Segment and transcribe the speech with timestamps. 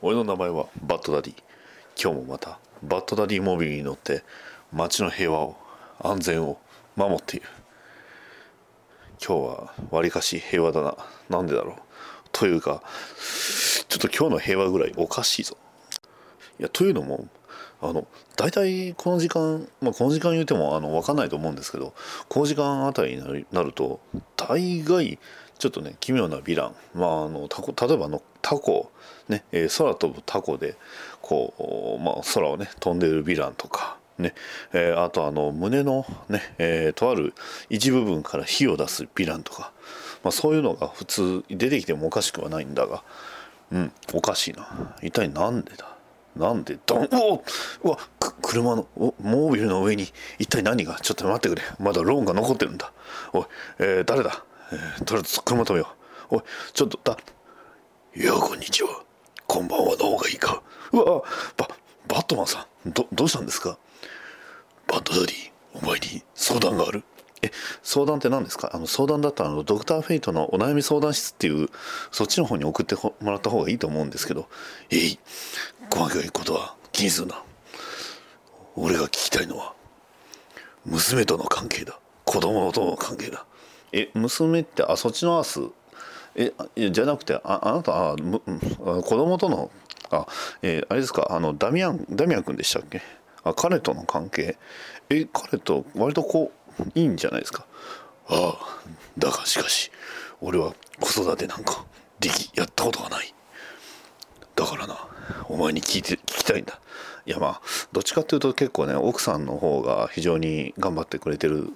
[0.00, 1.34] 俺の名前はバッドダディ。
[2.00, 4.22] 今日もまたバッドダディモビルに乗って
[4.72, 5.56] 街の平和を
[5.98, 6.58] 安全を
[6.94, 7.46] 守っている。
[9.20, 10.96] 今日はわりかし平和だな。
[11.28, 11.76] なんでだろう。
[12.30, 12.80] というか
[13.88, 15.56] ちょっと今日の平和ぐらいおかしいぞ。
[16.60, 17.26] いやというのも
[17.80, 21.92] あの大体この時間、まあ、この時間言うてもあの分かんないと思うんですけど
[22.28, 24.00] この時間あたりになると
[24.36, 25.18] 大概
[25.58, 28.90] ちょっとね奇妙なヴィラン、まあ、あのタコ例えばのタコ、
[29.28, 30.76] ねえー、空飛ぶタコで
[31.20, 34.34] こう、まあ、空をね飛んでるヴィランとか、ね
[34.72, 37.34] えー、あとあの胸のね、えー、とある
[37.68, 39.72] 一部分から火を出すヴィランとか、
[40.22, 43.02] まあ、そういうのが普通出てきてもおかしくはないんだが
[43.70, 44.96] うんおかしいな。
[45.02, 45.94] 一体なんでだ？
[46.36, 47.42] なんでドンお
[47.84, 47.98] うわ
[48.40, 50.06] 車のモービルの上に
[50.38, 50.94] 一体何が？
[51.00, 51.62] ちょっと待ってくれ。
[51.78, 52.92] まだローンが残ってるんだ。
[53.32, 53.44] おい、
[53.80, 54.44] えー、誰だ？
[54.72, 55.94] え、とりあえず車止めよ
[56.30, 56.36] う。
[56.36, 57.16] おい、ちょっと、だ、
[58.16, 59.02] いや、こんにちは。
[59.46, 60.62] こんばんはの方がいいか。
[60.92, 61.22] うわ、
[61.56, 61.68] バ、
[62.06, 63.78] バットマンさん、ど、どうしたんですか？
[64.86, 67.04] バッドダディ、お前に相談がある？
[67.40, 67.50] え、
[67.82, 68.70] 相談って何ですか？
[68.74, 71.68] あの、相談だったら、あの、ドクターフェイトのお悩み相談室っていう、
[72.10, 74.48] そっちの方に送ってもらった方がいいと思うんですけど、
[74.90, 75.18] えい、
[75.94, 77.42] 細かいことは気にするな。
[78.74, 79.74] 俺が聞きたいのは、
[80.84, 81.98] 娘との関係だ。
[82.24, 83.46] 子供との関係だ。
[83.92, 85.60] え娘ってあそっちのアース？
[86.36, 89.70] えじゃなくてああなたあむ子供との
[90.10, 90.26] あ、
[90.62, 91.28] えー、あれですか？
[91.30, 93.02] あのダミアンダミアン君でしたっけ？
[93.44, 94.56] あ彼との関係？
[95.10, 97.66] え彼と割とこういいんじゃないですか？
[98.28, 98.80] ああ
[99.16, 99.90] だがしかし
[100.40, 101.84] 俺は子育てなんか
[102.20, 103.34] できやったことがない。
[104.54, 105.08] だからな
[105.48, 106.80] お前に聞いて聞きたいんだ。
[107.28, 107.60] いやまあ
[107.92, 111.68] どっちかっていうと結構ね奥さんの方が非常に頑張ってくれてる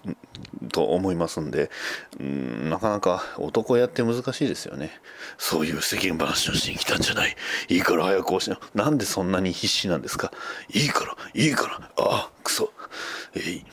[0.73, 1.71] と思いますんで
[2.19, 4.91] うんなかなか男やって難しいですよね。
[5.37, 7.37] そういう世間話をしに来たんじゃない。
[7.69, 8.59] いいから早くおしな。
[8.75, 10.33] なんでそんなに必死なんですか。
[10.73, 11.75] いいからいいから。
[11.75, 12.73] ああクソ。
[13.35, 13.65] えい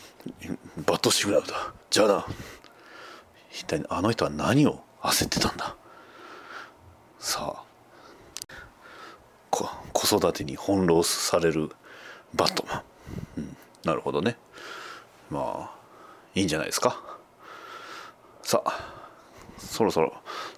[0.85, 1.73] バットシグナルだ。
[1.89, 2.25] じゃあな。
[3.51, 5.77] 一体あの人は何を焦ってたんだ。
[7.19, 7.68] さあ。
[9.49, 9.67] 子
[10.17, 11.69] 育てに翻弄される
[12.33, 12.83] バットマン、
[13.37, 14.37] うん、なるほどね。
[15.29, 15.79] まあ
[16.35, 17.01] いいんじゃないですか。
[18.43, 19.09] さあ
[19.57, 20.13] そろそろ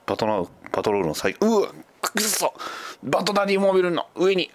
[0.06, 2.54] パトロパトロールの最うわくそ。
[3.04, 4.52] バットダディモービルの上に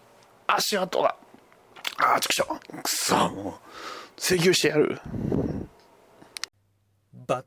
[0.47, 1.17] 足跡が。
[1.99, 2.47] ああちくしょ
[2.83, 3.17] くそ。
[3.31, 3.55] もう
[4.19, 5.01] 請求してやる。
[7.27, 7.45] バッ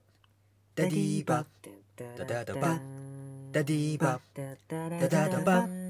[0.76, 1.46] ダディバッ
[2.18, 2.80] ダダダバッ
[3.52, 5.89] ダディバッダダダバッ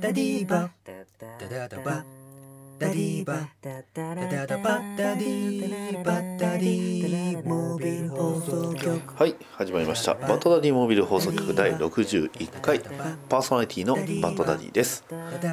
[0.00, 0.92] ダディバダ
[1.48, 2.04] ダダバ
[2.78, 12.80] ダディバダダダバダディバッドダディモービル放送局はい始まりましたバッドダディモービル放送局第61回
[13.28, 15.04] パーソナリティのバッドダディです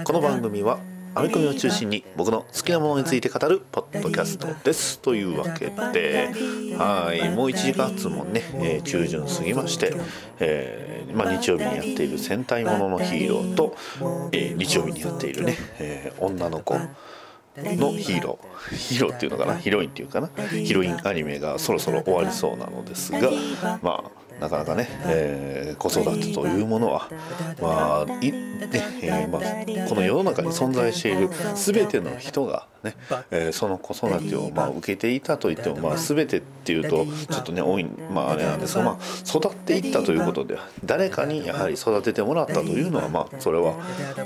[0.05, 0.79] この番組は
[1.17, 4.99] アメコミを中心に僕の好きなものについて語るポッドキャストです。
[4.99, 6.29] というわけで
[6.77, 7.29] はい。
[7.29, 9.93] もう1時間もね、えー、中旬過ぎまして、
[10.39, 13.75] えーまあ、日曜日にやっている戦隊もののヒーローと、
[14.31, 18.75] えー、日曜日にやっているね、え、女の子のヒーロー。
[18.75, 19.57] ヒーローっていうのかな？
[19.57, 20.29] ヒロインっていうかな？
[20.49, 23.31] ヒロインアニメがそろそろ終わりそうなのですが
[23.81, 27.09] まあなかなかね、えー、子育てというものは、
[27.61, 28.69] まあいね
[29.01, 32.95] えーまあ、この世の中に存在している全ての人がね、
[33.31, 43.73] えー、その子育てをまあ受けていたといっても、まあ、全てっていうとちょっとね多い、まあ、あれなんですが、まあ、育っていったということで誰かにやはり育ててもらったというのは、まあ、それは、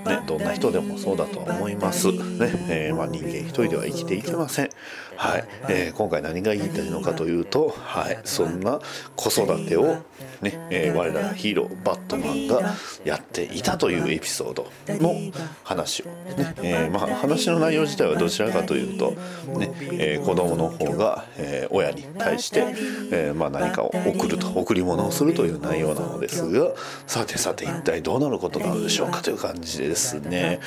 [0.05, 2.07] ね、どんな人でもそうだと思います。
[2.11, 2.17] ね
[2.69, 4.69] えーまあ、人間一人では生きていけません。
[5.21, 5.43] はい。
[5.69, 8.79] えー、今回何が言いたいのかというと、はい、そんな
[9.15, 9.97] 子育てを
[10.41, 12.73] ね、えー、我らヒーローバットマンが
[13.05, 15.13] やっていたというエピソードの
[15.63, 19.11] 話をね、えー、まあ、話の内容自体はどちらかというと、
[19.59, 22.73] ねえー、子供の方が、えー、親に対して、
[23.11, 26.71] えまあ、何かを送ると贈り物をするという内容なのですが
[27.05, 30.59] さてさて一体どうなることなのでしょうかという感じですね。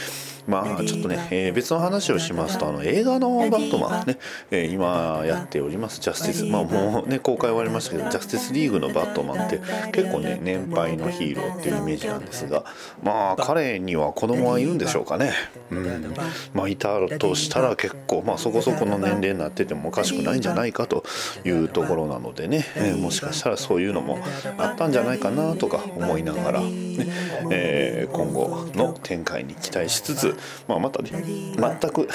[0.47, 4.19] まあちょっとね、えー、別の話をしますとあの映画のバットマンね、
[4.51, 9.61] えー、今やっておりますジャスティスまあもうね公開終わりましたけどジャスティスリーグのバットマンって
[9.93, 12.65] 結構ね年配のヒーローっていうイメージなんですが
[13.03, 15.33] まあ彼には子供はいるんでしょうかね。
[15.71, 16.15] うん。
[16.53, 21.05] まあいたとしたら結構まあそこそこの年齢になっててもおかしくないんじゃないかと
[21.45, 24.19] いうところなのでね、えー、もしかしたらそういうのも
[24.59, 27.07] あったんじゃないかなとか思いながらね、
[27.51, 30.34] えー、今後の展開に期待しつつ
[30.69, 32.09] まあ、またね全く違う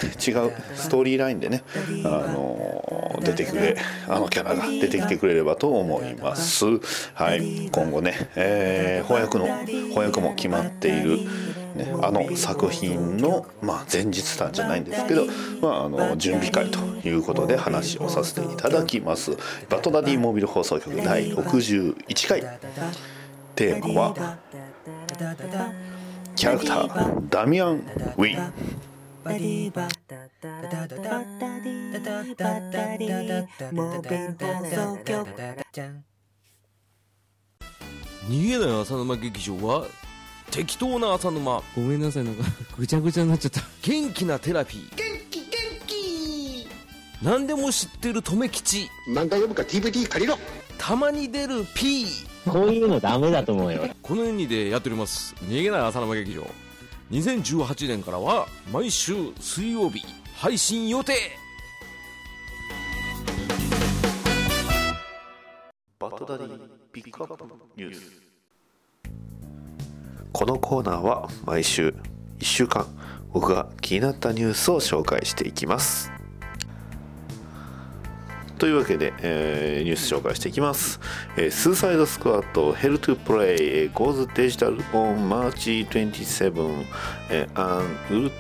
[0.76, 1.64] ストーリーラインでね、
[2.06, 3.78] あの出てくれ
[4.08, 6.66] あのキャラが出てきてくれればと思います。
[7.14, 11.18] はい、今後ね、えー、翻訳の翻訳も決まっている、
[11.76, 15.26] ね、あの作品の、まあ、前日談じゃないんですけど、
[15.62, 19.32] まあ、あの準備会ということで話をさせていただきます。
[19.70, 22.60] バトダディモービル放送局第61回。
[23.56, 24.38] テーマは
[26.40, 27.30] キャラクター。
[27.30, 27.80] ダミアン・
[28.18, 28.54] ウィン。
[38.30, 39.86] 逃げない浅沼劇場は
[40.50, 41.62] 適当な浅沼。
[41.76, 42.44] ごめんなさいなんか
[42.78, 43.60] ぐちゃぐちゃになっちゃった。
[43.82, 44.96] 元気なテラピー。
[44.96, 45.48] 元気元
[45.88, 46.70] 気。
[47.22, 48.88] 何でも知ってる留吉。
[49.10, 50.38] 何回読むか DVD 借りろ。
[50.78, 52.06] たまに出る P
[52.52, 53.88] こういうのダメだと思うよ。
[54.02, 55.36] この2でやっております。
[55.44, 56.46] 逃げない浅沼劇場。
[57.12, 60.04] 2018年からは毎週水曜日
[60.36, 61.14] 配信予定。
[66.00, 66.50] バトダディ
[66.92, 67.46] ピックアップ
[67.78, 68.30] ニュース。
[70.32, 71.90] このコーナーは毎週
[72.40, 72.86] 1週間
[73.34, 76.12] 僕が気になったニュースを紹介していきます
[78.60, 81.00] というわけで、えー、ニュース紹介していきます。
[81.38, 86.86] えー、スーサイドスクワット Hell to Play goes digital on March 27、
[87.30, 87.78] えー、
[88.12, 88.32] and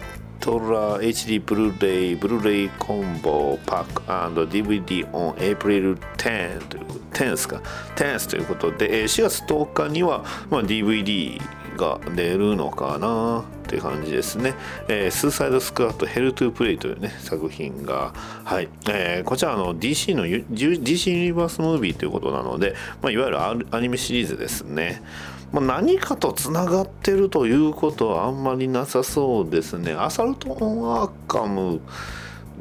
[0.42, 3.86] Ultra HD Blu-ray Blu-ray Combo Pack
[4.26, 7.62] and DVD on April 10という 10th か
[7.96, 11.42] 10th ということで、4月10日には、まあ、DVD
[11.80, 14.54] が出るのかなっていう感じですね。
[14.90, 18.68] えー、スーサイドスクワットヘルトゥープレイというね、作品が、はい。
[18.90, 25.02] えー、こちらの DC の DC ユニバースムービーということなので、まあ、いわゆるアニメシリーズですね。
[25.52, 29.94] ま、何かとつながってるということはあんまりなさそうですね。
[29.94, 31.82] アサルト・オン・アーカム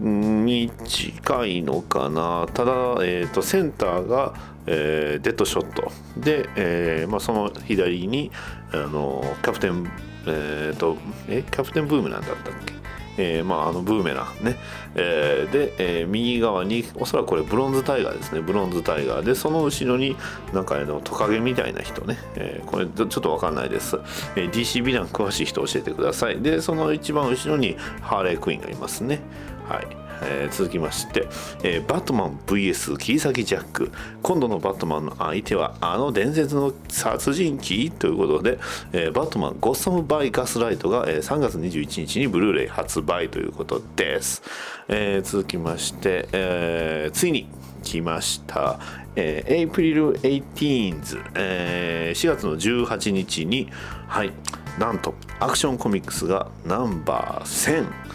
[0.01, 2.47] に近いのかな。
[2.53, 2.73] ただ、
[3.03, 4.35] えーと、センターが、
[4.67, 5.91] えー、デッドショット。
[6.17, 8.31] で、えーまあ、その左に
[8.73, 9.91] あのキャプテン
[10.27, 10.97] えーと、
[11.29, 12.75] えキャプテンブームなんだったっけ？
[13.21, 14.57] えー、まあ、あのブーメランね、
[14.95, 18.41] えー、で、えー、右側におそらくこれブロンズタイガーですね。
[18.41, 19.25] ブロンズタイガー。
[19.25, 20.17] でその後ろに
[20.53, 23.97] なんかあのトカゲみたいな人ね、えこれちょっとわかんないです、
[24.37, 26.41] え DC ヴィラン詳しい人教えてください。
[26.41, 29.21] でその一番後ろにハーレークイーンがいますね。
[29.69, 30.09] はい。
[30.23, 31.29] えー、続きまして、
[31.63, 33.93] えー、バットマン VS 切り裂きジャック。
[34.23, 38.59] 今度のバットマンの相手はあの伝説の殺人鬼ということで、
[38.93, 44.43] えー、バットマンゴッサム・バイ・ガスライトが、えー、3月21日にブルーレイ発売ということです、
[44.89, 47.49] えー、続きまして、えー、ついに
[47.83, 48.81] 来ました、
[49.15, 53.69] April 18th、えー、4月の18日に、
[54.09, 54.33] はい、
[54.79, 58.08] なんとアクションコミックスがナンバー1000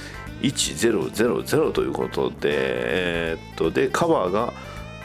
[0.44, 4.54] 1000ということで、えー、っと、で、カバーが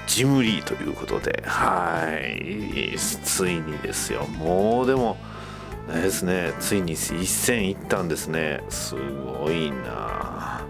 [0.07, 4.25] ジムリーということで、はい、ついにですよ。
[4.27, 5.17] もうでも、
[5.95, 8.63] ですね、ついに一戦いったんですね。
[8.69, 10.67] すごいな。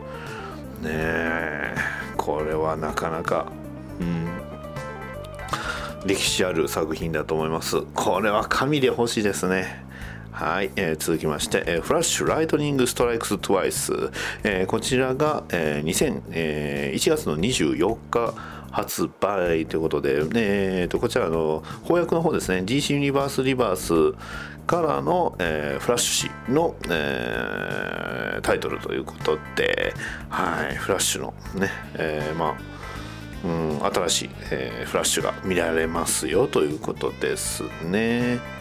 [0.82, 1.74] ねえ、
[2.16, 3.50] これはなかなか、
[4.00, 4.28] うん、
[6.06, 7.82] 歴史ある作品だと思います。
[7.94, 9.87] これは紙で欲しいですね。
[10.38, 13.92] はい、えー、続きまして、えー、フラッシュライトニングストライクストワイス、
[14.44, 18.34] えー、こちらが、えー、2000、えー、1月の24日
[18.70, 24.16] 発売ということで、えー、とこちらの翻訳の方ですね DC ユニバースリバース
[24.68, 29.92] からの、えー、フラッシュ誌の、えー、タイトルということで、
[30.28, 32.78] はい、フラッシュのね、えー、まあ
[33.44, 38.57] うん、新しい、えー、フラッシュが見られますよということですね。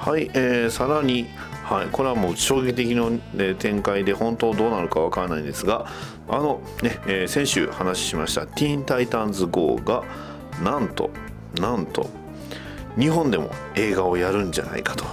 [0.00, 1.26] はい、えー、さらに、
[1.62, 5.86] はい、これはもう衝撃的な、ね、展開で本当どうなるかわからないんですが
[6.26, 10.02] あのね、えー、先週話しました「ティーン・タイタンズ GO」が
[10.64, 11.10] なんと
[11.60, 12.08] なんと
[12.98, 15.04] 日本でも映画をやるんじゃないかと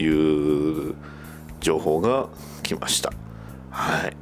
[0.00, 0.94] いう
[1.60, 2.28] 情報が
[2.64, 3.12] 来ました。
[3.70, 4.16] はい。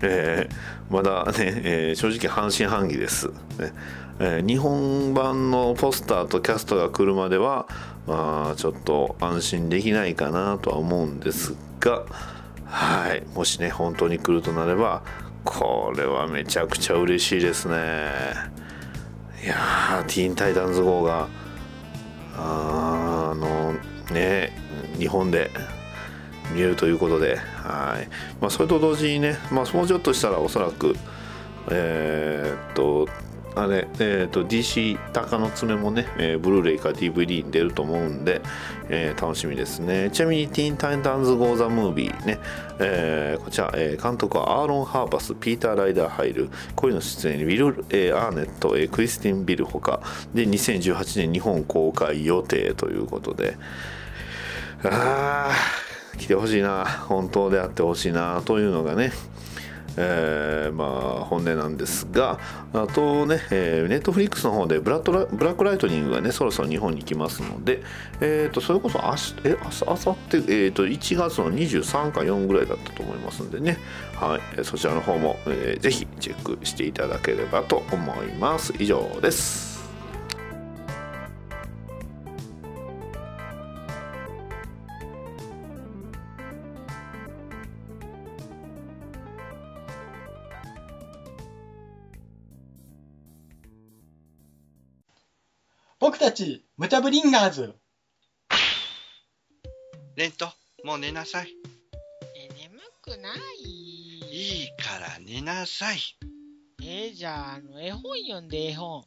[0.00, 3.28] えー、まだね、えー、正直半信半疑です、
[3.58, 3.72] ね。
[4.20, 7.66] えー、日本版のポスターとキャストが来るまでは
[8.06, 12.04] まあちょっと安心できないかなとは思うんですが
[12.64, 13.22] はい。
[13.34, 15.02] もしね本当に来るとなれば
[15.44, 18.10] これはめちゃくちゃ嬉しいですね。
[19.42, 21.28] いやーティーンタイタンズ号が
[22.36, 23.74] あの
[24.12, 24.52] ね
[24.98, 25.50] 日本で
[26.52, 28.08] 見えるということで、はい。
[28.40, 30.96] まあ、それと同時にね、まあ、もうちょっとしたらおそらく、
[31.70, 33.06] えー、っと
[33.58, 38.40] あれ、えーと、DC 鷹の爪もね、えー、ブルーレイか DVD に出ると思うんで、
[38.88, 40.10] えー、楽しみですね。
[40.12, 42.38] ちなみに、ティーン・タイタンズ・ゴー・ザ・ムービーね、
[42.78, 50.00] えー、こちら、えー、監督はアーロン・ハーバス、ピーター・ライダー・ハイル、恋の出演にウィル・えー、アーネット、えー、クリスティン・ビルほか、
[50.34, 53.56] で、2018年日本公開予定ということで
[54.84, 55.52] あ、あ
[56.18, 59.12] 来てほしいな本当であってほしいなというのがね
[60.00, 62.38] えー、まあ本音なんですが
[62.72, 67.82] あとね、えー、ネットフリックスの方でブラッドラブラックライトニングがねそろそろ日本に来ますので、
[68.20, 73.78] えーと、それこそ明日えあさって、えーと、1月の23か4ぐらいだったと思いますんでね、
[74.14, 78.72] はい、そちらの方も、えー、ぜひチェックしていただければと思います。
[78.78, 79.67] 以上です。
[96.88, 97.74] ムチャブリンガーズ。
[100.16, 100.48] レント、
[100.84, 101.54] もう寝なさい。
[102.34, 104.24] え、眠くない？
[104.32, 105.98] いいから寝なさい。
[106.82, 109.04] えじゃあ、あの、絵本読んで、絵本。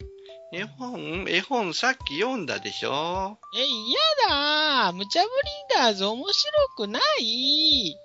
[0.54, 1.26] 絵本？
[1.28, 5.28] 絵本さっき読んだでしょえ、嫌だムチャブ
[5.74, 7.96] リンガーズ面白くない？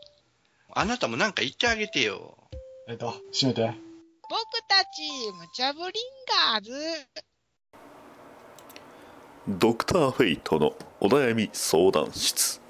[0.72, 2.48] あなたもなんか言ってあげてよ。
[2.88, 3.74] えっと、閉めて。
[4.22, 4.40] 僕
[4.70, 5.02] たち、
[5.38, 5.92] ムチャブリン
[6.54, 6.72] ガーズ。
[9.48, 12.60] ドクターフェイトのお悩み相談室。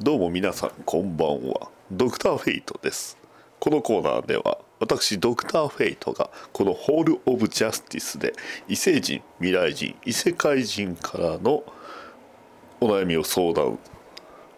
[0.00, 1.68] どうも皆さんこんばんは。
[1.90, 3.18] ドクターフェイトです。
[3.60, 8.32] このコーナーでは私ドクターフェイトがこのホール・オブ・ジャスティスで
[8.66, 11.62] 異星人未来人異世界人からの
[12.80, 13.78] お悩みを相談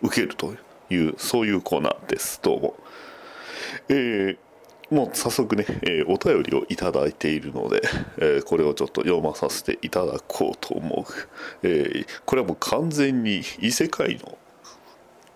[0.02, 0.54] 受けると
[0.90, 2.38] いうそういうコーナーです。
[2.40, 2.74] どうも。
[3.88, 4.49] えー
[4.90, 7.80] もう早速ね、えー、お便りをいただいているので、
[8.18, 14.36] えー、これをちょっと読まさせていただこうと思う、えー、これはもう完全に異世界の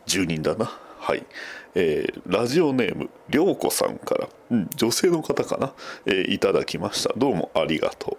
[0.06, 0.70] 住人だな。
[0.98, 1.26] はい、
[1.74, 5.74] えー、ラジオネームりょうこさんから、うん、女性の方かな、
[6.06, 7.12] えー、いただきました。
[7.16, 8.16] どうもありがとう。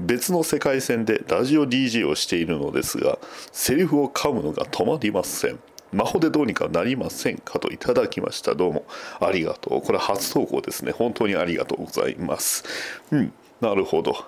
[0.00, 3.18] 別の世界線でラジオ DJ をしているのですが
[3.50, 5.58] セリフを噛むのが止まりません。
[5.92, 8.54] 魔法でどうにかなりませんかといただきました。
[8.54, 8.84] どうも。
[9.20, 9.82] ありがとう。
[9.82, 10.92] これ初投稿ですね。
[10.92, 12.64] 本当にありがとうございます。
[13.10, 13.32] うん。
[13.60, 14.24] なるほど。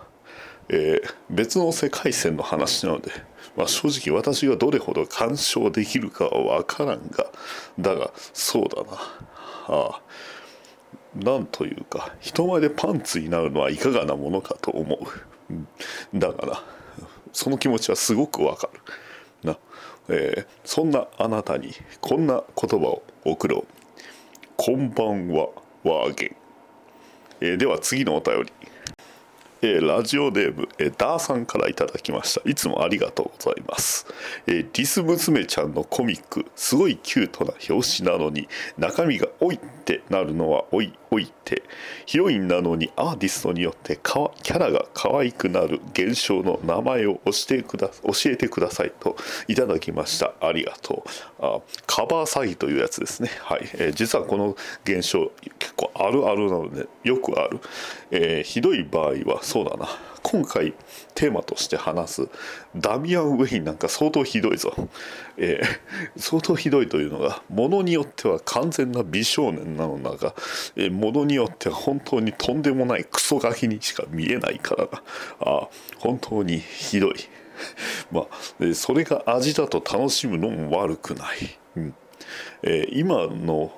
[0.69, 3.11] えー、別の世界線の話なので、
[3.57, 7.27] まあ、正直私がどれほど干渉できるかは分からんが
[7.79, 8.99] だがそうだな。
[9.67, 10.01] ああ。
[11.15, 16.63] なんというか人前でパンツになるのはいかがなものかと思う、うん、だから
[17.33, 18.81] その気持ちはすごくわかる。
[19.45, 19.59] な。
[20.09, 23.65] えー、そんなあなたにこんな言葉を送ろう。
[24.57, 25.49] こんばんは
[25.85, 26.37] ワーゲン、
[27.41, 28.53] えー、では次のお便り。
[29.63, 32.49] えー、ラジオネーム、えー、ダーさんからいただきました。
[32.49, 34.07] いつもありがとうございます、
[34.47, 41.63] えー、リス娘ちゃんのコミックすごいキュートな表紙なのに中身が「おい」ってなるのは「おいおい」て
[42.07, 49.17] ヒロインなのにアーティストによってキャラが可愛くなる現象の名前を教えてくだ教えてくださいと
[49.49, 50.33] いただきました。
[50.41, 51.05] ありがと
[51.41, 51.45] う。
[51.45, 53.31] あカバー詐欺というやつですね。
[53.43, 57.61] はい、えー、実はこの現象結構あるあるなのでよくある、
[58.11, 59.89] えー、ひどい場合はそうだな。
[60.23, 60.75] 今回
[61.15, 62.29] テーマとして話す
[62.77, 64.75] ダミアン・ウェインなんか相当ひどいぞ、
[65.37, 70.35] えー、相当ひどいというのがものによっては完全な美少年なのだが、
[70.77, 75.03] えー、ものによっては本当にとんでもないクソガキにしか見えないからな
[75.41, 77.15] あ本当にひどい。
[78.11, 81.95] まあそれが味だと楽しむのも悪くない、うん。
[82.63, 83.73] えー、今の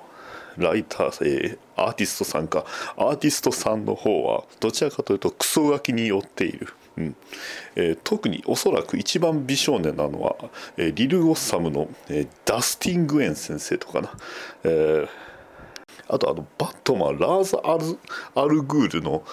[0.57, 2.65] ライター、えー、アーティストさんか。
[2.97, 7.15] アーティストさんの方はどちらかというとクソガキに寄っている、うん。
[7.75, 10.35] えー、特におそらく一番美少年なのは、
[10.77, 14.11] えー、リル・ゴッサムの、えー、ダスティン・グエン先生とかな、
[14.63, 15.07] えー、
[16.07, 17.99] あとあのバットマンラーズ・アル
[18.35, 19.23] アルグールの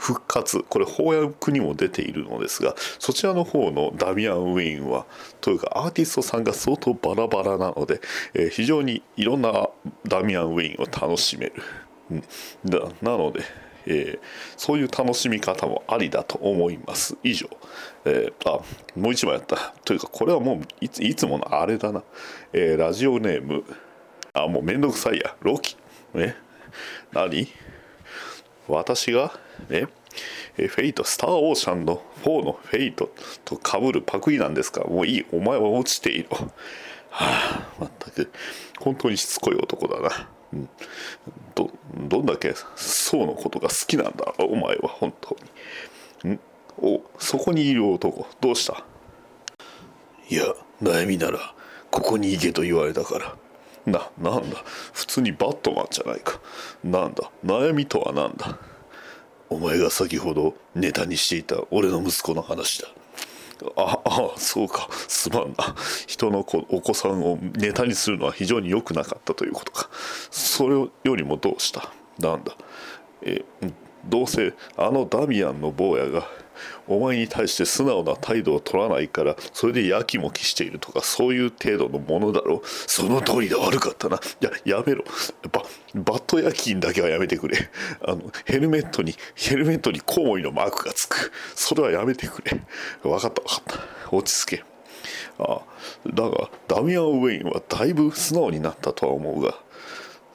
[0.00, 0.62] 復活。
[0.62, 5.04] これ翻訳にも出ているのですがそちらの方のダミアン・ウィーンは
[5.42, 8.00] というかアーティストさんが相当バラバラなので、
[8.32, 9.68] えー、非常にいろんな
[10.08, 11.52] ダミアン・ウィーンを楽しめる、
[12.10, 12.24] うん、
[12.64, 13.42] だなので、
[13.86, 14.20] えー、
[14.56, 17.18] そういう楽しみ方もありだと思います。
[17.22, 17.50] 以上、
[18.06, 18.62] えー、あ
[18.96, 19.74] もう一枚やった。
[19.84, 22.02] というかこれはもういついつものあれだな、
[22.54, 23.64] えラジオネーム。
[24.32, 25.36] あもうめんどくさいや。
[25.42, 25.76] ロキ。
[26.14, 26.36] ね
[27.12, 27.48] 何？
[28.66, 29.49] 私が？
[29.68, 29.88] ね
[30.56, 33.10] フェイト、スター・オーシャンの4のフェイト
[33.44, 34.82] とかぶるパクリなんですか？
[34.84, 36.36] もういい、お前は落ちていろ。
[36.36, 36.48] は
[37.10, 38.30] あ、まったく、
[38.78, 40.28] 本当にしつこい男だな。
[40.52, 40.68] うん、
[41.54, 45.36] ど、どんだけソーのことが好きなんだ、お前は本当
[46.24, 46.34] に。
[46.34, 46.40] ん？
[46.78, 48.84] お、そこにいる男、どうした？
[50.28, 50.44] いや、
[50.82, 51.54] 悩みなら、
[51.90, 53.36] ここに行けと言われたから。
[53.86, 54.56] な、なんだ、
[54.92, 56.40] 普通にバットマンじゃないか。
[56.84, 58.58] なんだ、悩みとはなんだ？
[59.50, 62.88] お前が先ほどネタにしていた俺の息子の話だ。
[63.76, 64.88] ああそうか。
[65.08, 65.74] すまんな。
[66.06, 69.90] 人の子お子さんをネタにするのは非常に良くなかったということか。
[70.30, 71.92] それよりもどうした？
[72.18, 72.56] なんだ？
[73.22, 73.44] え
[74.06, 76.26] どうせあのダミアンの坊やが
[76.90, 82.56] お前に対して素直な態度を取らないからそれでやきもきしているとかそういう程度のものだろ？
[82.56, 84.16] うその通りだ悪かったな。
[84.16, 85.04] いややめろ。
[85.52, 85.62] バ
[85.94, 87.56] バット夜勤だけはやめてくれ。
[88.04, 91.30] あのヘルメットにヘルメットにコウモリのマークがつく。
[91.54, 92.60] それはやめてくれ。
[93.02, 93.62] 分かった分かっ
[94.10, 94.16] た。
[94.16, 94.64] 落ち着け。
[95.38, 95.60] ああ
[96.12, 99.54] だがダミアン・ウェインはだいぶ素直になったとは思うが。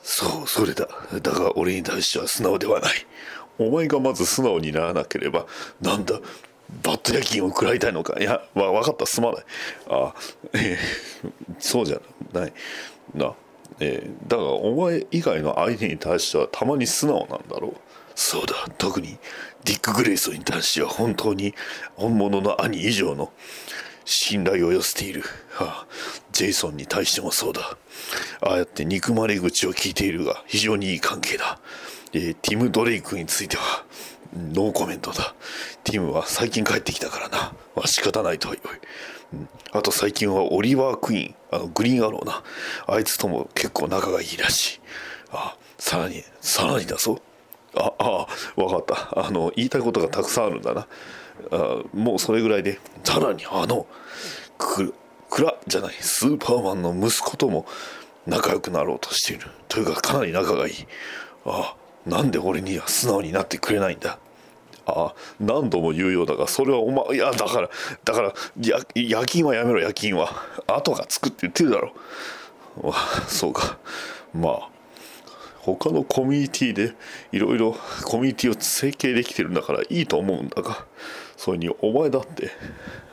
[0.01, 0.87] そうそれだ。
[1.21, 2.93] だが俺に対しては素直ではない。
[3.57, 5.45] お前がまず素直にならなければ
[5.81, 6.19] なんだ
[6.83, 8.19] バット夜勤を食らいたいのか。
[8.19, 9.05] いやわ分かった。
[9.05, 9.45] すまない。
[9.87, 10.13] あ
[10.53, 12.01] えー、そうじゃ
[12.33, 12.53] ない。
[13.13, 13.33] な
[13.79, 17.73] えー、だがお前以外の相手に対してはたまに素直なんだろう。
[18.15, 18.55] そうだ。
[18.77, 19.17] 特に
[19.63, 21.53] ディック・グレイソンに対しては本当に
[21.95, 23.31] 本物の兄以上の
[24.05, 25.87] 信頼を寄せている、はあ、
[26.31, 27.77] ジェイソンに対してもそうだ。
[28.41, 31.59] ああやって憎まれ口を聞いているが非常にいい関係だ、
[32.13, 33.83] えー、ティム・ドレイクについては
[34.35, 35.35] ノーコメントだ。
[35.83, 41.35] ティムは最近帰ってきたからな、まあ、仕方ないとは言う、あと最近はオリバー・クイーン。
[41.51, 42.43] あのグリーンアローな。
[42.87, 44.79] あいつとも結構仲がいいらしい。
[45.31, 47.21] あさらにさらにだぞ。
[47.75, 49.27] ああ分かった。
[49.27, 50.87] あの言いたいことがたくさんあるんだな。
[51.51, 53.87] あもうそれぐらいでさらにあの
[54.57, 54.93] ク
[55.43, 57.65] ラじゃないスーパーマンの息子とも
[58.25, 59.47] 仲良くなろうとしている。
[59.67, 60.73] というかかなり仲がいい。
[61.45, 64.19] ああなんで俺には素直になってくれないんだ？
[64.87, 67.69] ああ何度も言うようだがそれはお前いやだから
[68.03, 70.29] だからや夜勤はやめろ夜勤は。
[70.67, 71.93] 後がつくって言ってるだろ。
[72.83, 72.91] う
[73.27, 73.79] そうか。
[74.33, 74.69] まあ
[75.61, 76.93] 他のコミュニティで
[77.31, 80.85] いろいろコミュニティを整形できてるんだからいいと思うんだが
[81.35, 82.51] それにお前だって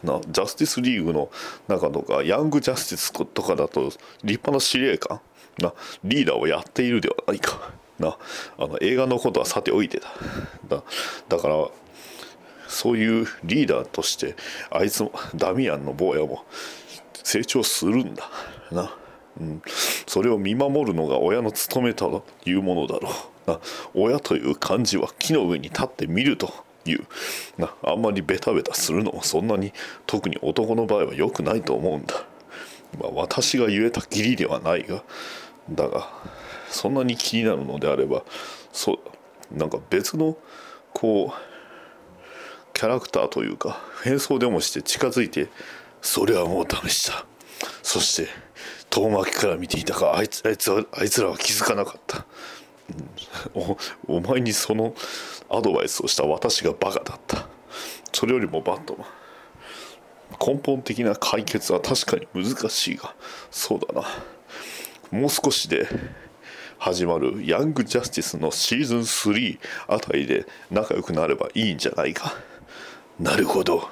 [0.02, 1.30] なジャスティスリーグの
[1.68, 5.22] 中とかヤングジャスティスとかだと立派な司令官？
[5.58, 5.72] な
[6.04, 7.72] リーダーをやっているではないか。
[8.02, 8.18] な。
[8.58, 10.08] あの映画のことはさておいてだ。
[10.68, 10.82] だ
[11.28, 11.68] だから
[12.68, 14.34] そういうリーダーとして
[14.70, 16.44] あいつもダミアンの坊やも
[17.22, 18.28] 成長するんだ。
[18.70, 18.94] な。
[19.40, 19.62] うん、
[20.06, 23.10] それを見守るのが親の務めというものだろ
[23.46, 23.50] う。
[23.50, 23.60] な。
[23.94, 26.52] 親という漢字は木の上に立って見ると
[26.84, 27.06] いう。
[27.56, 27.74] な。
[27.82, 29.72] あんまりベタベタするのもそんなに
[30.06, 32.24] 特に男の場合は良くないと思うんだ、
[33.00, 35.02] まあ、私が言えた義理ではないが。
[35.70, 36.08] だが
[36.72, 38.24] そんなに気になるのであれば
[38.72, 39.00] そ
[39.54, 40.36] うなんか別の
[40.92, 45.48] こうキャラクターというか変装でもして近づいて
[46.00, 47.26] それはもうダメした。
[47.82, 48.28] そして
[48.90, 52.26] 遠巻きから見ていたかあいつあいつはあいつらは気づかなかった、
[53.54, 53.76] お
[54.08, 54.94] お前にその
[55.48, 57.46] アドバイスをした私がバカだった。
[58.12, 59.08] それよりもバットマン。
[60.54, 63.14] 根本的な解決は確かに難しいが
[63.50, 64.08] そうだな。
[65.10, 65.86] もう少しで
[66.82, 72.34] 始まるヤングジャスティスのシーズン3あたりで仲良くなればいいんじゃないか？
[73.20, 73.88] なるほど。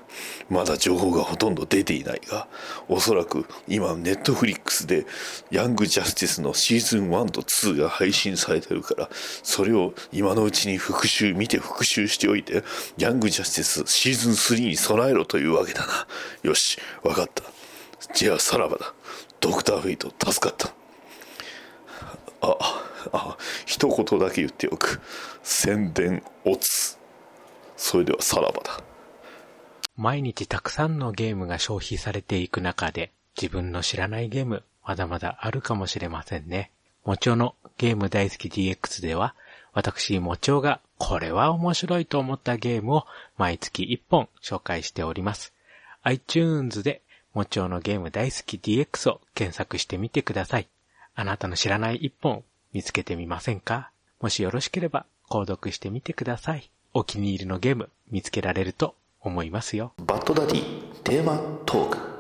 [0.48, 2.48] まだ情報がほとんど出ていないが
[2.88, 5.06] おそらく今ネットフリックスで
[5.52, 12.64] ヤングジャスティスのシーズン1と2が配信されてるからそれを今のうちに復習見て復習しておいて
[12.98, 16.08] ヤングジャスティスシーズン3に備えろというわけだな。
[16.42, 17.44] よし分かった。
[18.14, 18.92] じゃあさらばだ。
[19.38, 20.79] ドクターフェイト助かった。
[22.42, 22.56] あ
[23.12, 25.00] あ一言だけ言っておく
[25.42, 26.96] 宣伝オツ
[27.76, 28.82] それではさらばだ
[30.00, 36.70] 毎日たくさんのゲームが消費されていく中で、自分の知らないゲーム、まだまだあるかもしれませんね。
[37.04, 39.34] もちょのゲーム大好き DX では、
[39.74, 45.52] 私、もちょがこれは面白いと思ったゲームを毎月1本紹介しております。
[46.02, 47.02] iTunes で
[47.34, 50.68] もちょのゲーム大好き DX を検索してみてください。
[51.14, 53.90] あなたの知らない1本見つけてみませんか？
[54.20, 56.70] もしよろしければ購読してみてください。
[56.92, 59.92] お気に入りのゲーム見つけられると思いますよ。
[59.98, 62.10] バッドダディテーマトーク。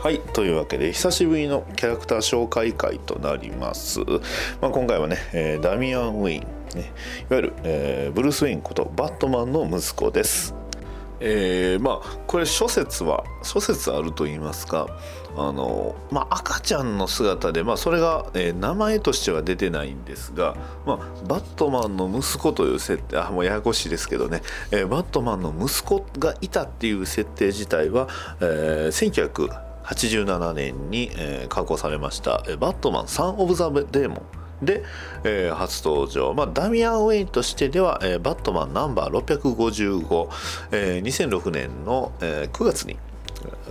[0.00, 3.98] はいというわけで久しぶりのキャラクター紹介会となります、
[4.60, 6.40] まあ、今回はね、えー、ダミアン・ウェイン、
[6.76, 6.92] ね、
[7.28, 10.54] いわゆる、えー、ブルース・ウェインことバットマンの息子です。
[11.20, 14.88] えー、まあこれ諸説は諸説あると言いますか
[15.36, 28.08] あの、まあ、赤ちゃんの姿で、まあ、それが、えー、名前としては出てないんですが、まあ、バットマンの息子という設定あもうややこしいですけどね、えー、バットマンの息子がいたっていう設定自体は、
[28.40, 29.48] えー、
[29.84, 34.22] 1987年に、えー、刊行されました「バットマンサン・オブ・ザ・デーモン」
[34.62, 34.82] で、
[35.24, 40.28] えー初登場、まあ、ダミアン・ウェインとしてでは、えーバットマンナンバー655、
[40.72, 42.96] えー2006年の、えー9月に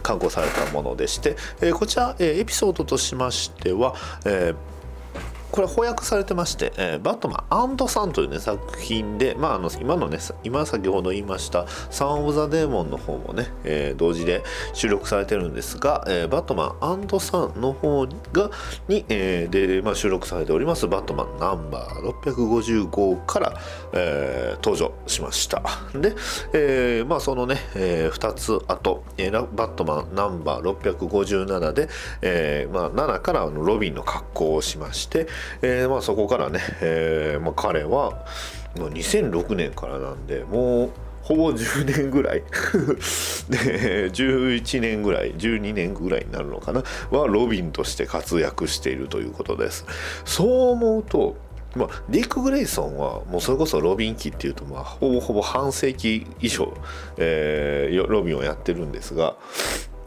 [0.04, 3.96] 刊行されたものでして、えーこちら、えーエピソードとしましては、
[4.26, 4.56] えー
[5.52, 18.52] これ翻訳されてまして、えーバットマンアンドサンというね作品で、まあ、あの今のね今先ほど言いましたサン・オブ・ザ・デーモンの方もね、えー同時で収録されてるんですが、えーバットマンアンドサンの方が
[18.88, 23.54] に、えーで、まあ、収録されておりますバットマンナンバー655から、
[23.94, 25.62] えー登場しました。
[25.94, 26.14] で、
[26.54, 31.90] えーまあそのね、え2つ後、えーバットマンナンバー657で、
[32.22, 35.28] えーまあ、7からあのロビンの格好をしまして、
[35.62, 38.26] えーまあ、そこからね、えーまあ、彼は
[38.76, 42.44] 2006年からなんでもうほぼ10年ぐらい。
[43.50, 46.84] で11年ぐらい12年ぐらいになるのかな。
[47.12, 49.86] はロビンとして活躍しているということです。
[50.24, 51.36] そう思うと
[51.76, 56.74] まあ、ディック・グレイソンはもうそれこそロビン期っていうとまあほぼほぼ半世紀以上、
[57.18, 59.36] えーロビンをやってるんですが、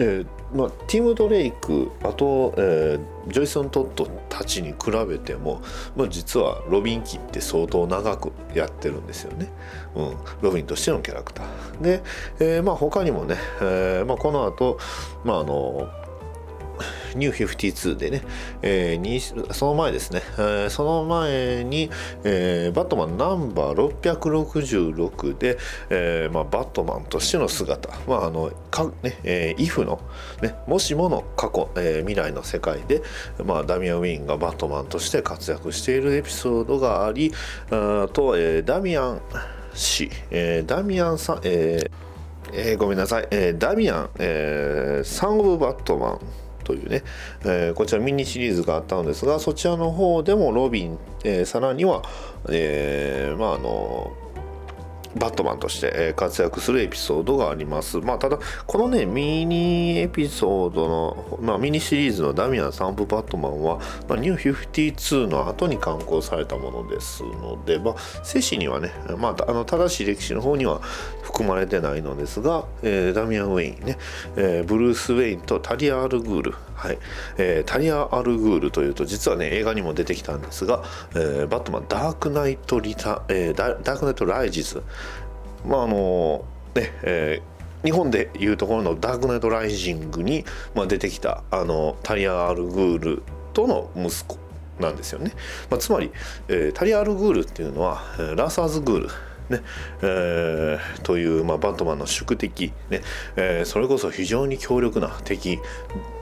[0.01, 5.63] えーまあ、ティム・ドレイクあと、えージョイソン・トットたちに比べても、
[5.95, 9.51] まあ、実はロビン期って相当長くやってるんですよね、
[9.95, 11.83] うん、ロビンとしてのキャラクター。
[11.83, 12.03] で、
[12.41, 14.79] えーまあ、他にもね、えーまあ、この後、
[15.23, 15.89] まああの
[17.15, 18.23] ニュー52でね、
[18.63, 21.91] えーその前ですね、えーその前に、
[22.25, 25.59] えーバットマンナンバー666で、
[25.91, 30.01] えーまあ、バットマンとしての姿、まああのかねえー、イフの、
[30.43, 33.03] ね、もしもの過去、えー未来の世界で、
[33.45, 37.33] まあ、ダミアン・ウィンがバットマンとして活躍しているエピソードがあり
[37.71, 39.21] あと、えーダミアン
[39.75, 41.91] 氏、えーダミアンさん、えー
[42.53, 46.21] えーごめんなさい、えーダミアン、えーサン・オブ・バットマン
[46.71, 47.03] というね、
[47.45, 52.03] えーこちらミニシリーズがあったのですがそちらの方でもロビン、えーさらには、
[52.49, 54.13] えーまああの
[55.17, 57.99] バットマンとして活躍するエピソードがあります。
[57.99, 70.81] まあ、ただ、このね、ミニエピソードの、まあ、ミニシリーズのダミアン・サンプ・バットマンは、まあ、ニュー52の後に刊行されたものですので、まあ、正史にはね、まあ、あの正しい歴史の方には
[71.23, 73.99] 含まれてないのですが、えーダミアン・ウェインね、
[74.37, 76.99] えーブルース・ウェインとタリア・アルグール、はい。
[77.37, 80.83] えータリア・アルグールというと実はね映画にも出てきたんですが、
[81.15, 84.83] えーバットマンダークナイトリタ、えーダークナイトライジズ
[85.67, 87.51] まああのねえー
[87.85, 93.23] 日本でいうところのダークナイトライジングに、まあ、出てきたあのタリア・アルグール
[93.55, 94.39] との息子
[94.79, 95.33] なんですよね、
[95.71, 96.11] まあ、つまり、
[96.49, 99.09] えータリア・アルグールっていうのは、ラーサーズ・グール。
[99.51, 99.61] ね
[100.03, 103.03] えーという、まあ、バットマンの宿敵、ね
[103.37, 105.59] えーそれこそ非常に強力な敵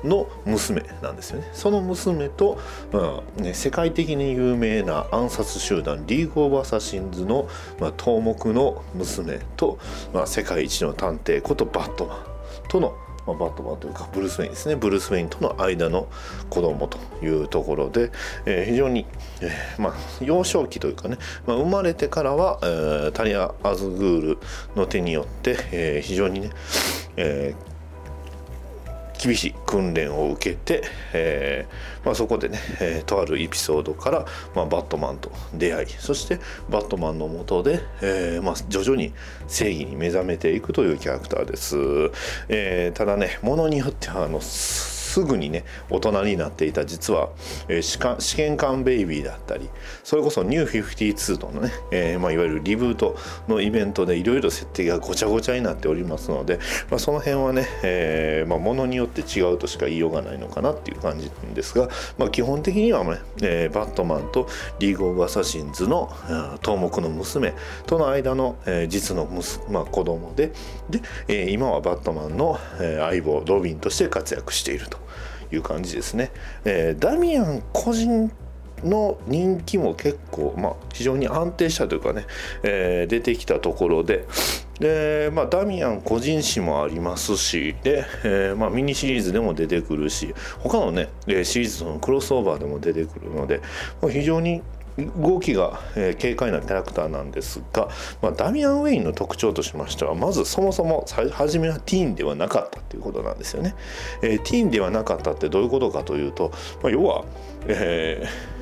[0.04, 1.48] の娘なんですよね。
[1.52, 2.58] その娘と、
[2.92, 7.48] まあね、世界的に有名な暗殺集団リーグ・オブ・アサシンズの、
[7.80, 9.78] まあ、頭目の娘と、
[10.12, 12.18] まあ、世界一の探偵ことバットマン
[12.68, 12.96] との
[13.28, 14.76] まあ、バットマンというかブルース・ウェインですね。
[14.76, 16.08] ブルース・ウェインとの間の
[16.48, 18.10] 子供というところで、
[18.46, 19.04] えー非常に、
[19.42, 24.38] えーまあ、幼少期というかね、まあ、生まれてからは、えータリア・アズグール
[24.76, 26.50] の手によって、えー非常にね、
[27.16, 27.67] えー
[29.18, 36.38] 厳しい訓練を受けて、えーまあ、そこでね、えーとあるエピソードから、まあ、バットマンと出会いそして
[36.70, 39.12] バットマンのもとで、えーまあ、徐々に
[39.46, 41.76] 正義に目覚めていくというキャラクターです、
[42.48, 44.40] えーただねものによってはあの
[45.08, 47.30] すぐにね大人になっていた実は、
[47.68, 49.68] えー試験試験官ベイビーだったり
[50.04, 53.16] それこそニュー52とのね、えーまあ、いわゆるリブート
[53.48, 56.58] のイベントでいろいろ設定がごちゃごちゃになっておりますので、
[56.90, 67.54] まあ、その辺はね、えーまあ、ものによって違うとしか言いようがないのかなっていう感じなんですが、まあ、基本的にはね、えーバットマンとリーグ・オブ・アサシンズのあー頭目の娘
[67.86, 70.52] との間の、えー実の息、まあ、子供で
[70.90, 74.98] で、えー今はバットマンの、え相棒ロビンとして活躍していると
[75.52, 76.30] いう感じですね。
[76.64, 78.30] えーダミアン個人
[78.84, 82.26] の人気も結構、まあ、非常に安定したというかね、
[82.62, 84.26] えー出てきたところで
[84.78, 93.60] で、まあ、ダミアン個人誌もありますしで、えーまあ、ミニシリーズでも出てくるし他のねシリーズとのクロスオーバーでも出てくるので、
[94.00, 94.62] ま非常に
[94.98, 97.88] 動きが、えー軽快なキャラクターなんですが、
[98.20, 103.74] まあ、ダミアン・ウェインの特徴としましてはまずそもそも初めはティーンではなかったということなんですよね。
[104.22, 107.24] えーティーンではなかったってどういうことかというと、まあ、要は、
[107.66, 108.58] えー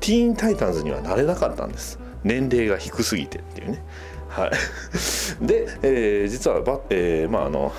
[0.00, 1.98] ティーンタイタンズにはなれなかったんです。
[2.24, 3.82] 年齢が低すぎてっていうね。
[4.28, 4.50] はい。
[5.46, 7.72] で、えー実はバ,、えーまあ、あの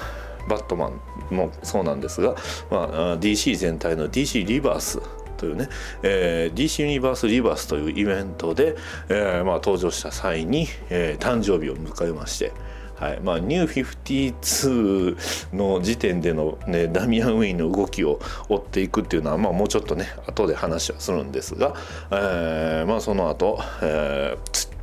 [0.48, 0.88] バットマ
[1.32, 2.36] ンもそうなんですが、
[2.70, 5.00] ま、あ DC 全体の DC リバース
[5.44, 5.68] というね、
[6.04, 8.78] えー DC ユニバースリバースというイベントで、
[9.10, 12.54] えーまあ、登場した際に、えー誕生日を迎えまして、
[12.96, 21.76] はいまあ、ニュー52の時点での、ね、ダミアン・ウィンの動きを追っていくっていうのは、まあ、もうちょっとね後で話はするんですが、
[22.12, 24.74] えーまあ、その後、えー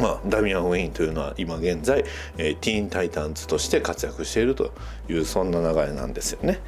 [0.00, 2.04] まあ、ダミアン・ウィーンというのは今現在、
[2.38, 4.72] えーティーン・タイタンズとして活躍していると
[5.08, 6.60] いうそんな流れなんですよね。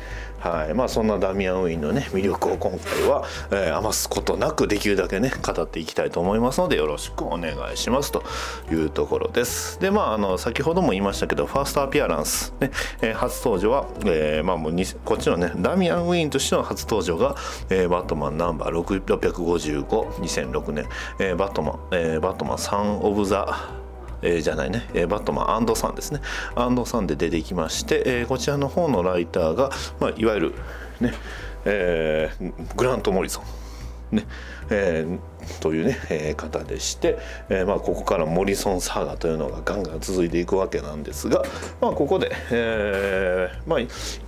[0.42, 8.24] はいまあ、そんなダミアン・ウィーンの、ね、魅力を今回は、えー余すことなくできるだけね語っていきたいと思いますのでよろしくお願いしますと
[8.70, 9.78] いうところです。
[9.81, 17.37] でまああの先ほども言いましたけどファーストアピアランス、ねえー初登場は、えーまあ、もうにこっちのねダミアン・ウィーンとしての初登場が、
[17.70, 20.88] えーバットマンナンバー6 6552006年、
[21.20, 23.82] えーバットマン、えーバットマン3オブザ
[24.22, 26.20] えーじゃないね、えーバットマンアンドさんですね。
[26.54, 30.54] アンドさんで出てきまして、えーこちらの方のライターが、まあ、いわゆる
[31.00, 31.12] ね、
[31.64, 33.44] えーグラント・モリソン。
[34.16, 34.26] ね
[34.68, 35.18] えー
[35.61, 41.42] というね、えー方でして、えーまあ、ここからモリソンサーガというのがガンガン続いていくわけなんですが、
[41.80, 43.80] まあ、ここで、えーまあ、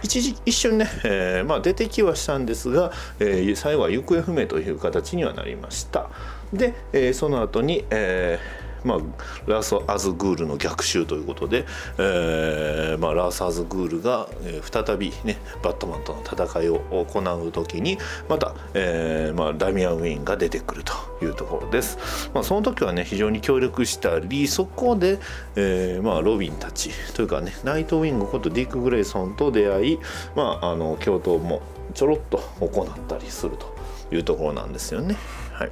[0.03, 6.09] 一時一瞬ね、えーまあ、出てきはしたんですが、えー最後は行方不明という形にはなりました。
[6.53, 8.99] で、えーその後に、えーまあ、
[9.47, 11.65] ラース・アズグールの逆襲ということで、
[11.99, 20.93] えーまあ、ラース・アズグールが、えー再び、ね、バットマンとの戦いを行う時にまた、えーまあ、ダミアン・ウィーンが出てくると
[21.25, 25.19] いうところです、まあ、その時はね非常に協力したりそこで、
[25.57, 29.99] えーまあ、ロビンたちというかねナイト・ウィングことディック・グレイソンと出会い、
[30.35, 31.63] まあ、あの共闘も
[31.95, 33.75] ちょろっと行ったりすると
[34.13, 35.17] いうところなんですよね。
[35.53, 35.71] はい、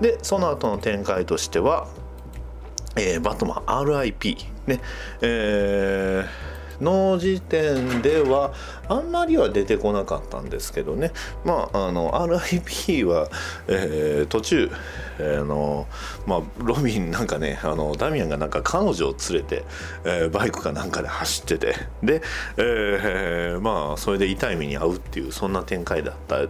[0.00, 1.88] でその後の展開としては
[2.96, 4.80] えーバットマン RIP ね。
[5.20, 8.52] えーの時点では
[8.88, 11.12] あんまりは出てこなかったんですけどね。
[11.44, 13.28] まああの RIP は、
[13.66, 14.70] えー途中、
[15.18, 15.86] えーの
[16.26, 19.64] まあ、ロビンなんかねあのダミアンがなんか彼女を連れて、
[20.04, 21.74] えーバイクかなんかで走ってて。
[22.02, 22.22] で、
[22.58, 26.40] えーまあそれで痛い目に遭うっていうそんな展開だった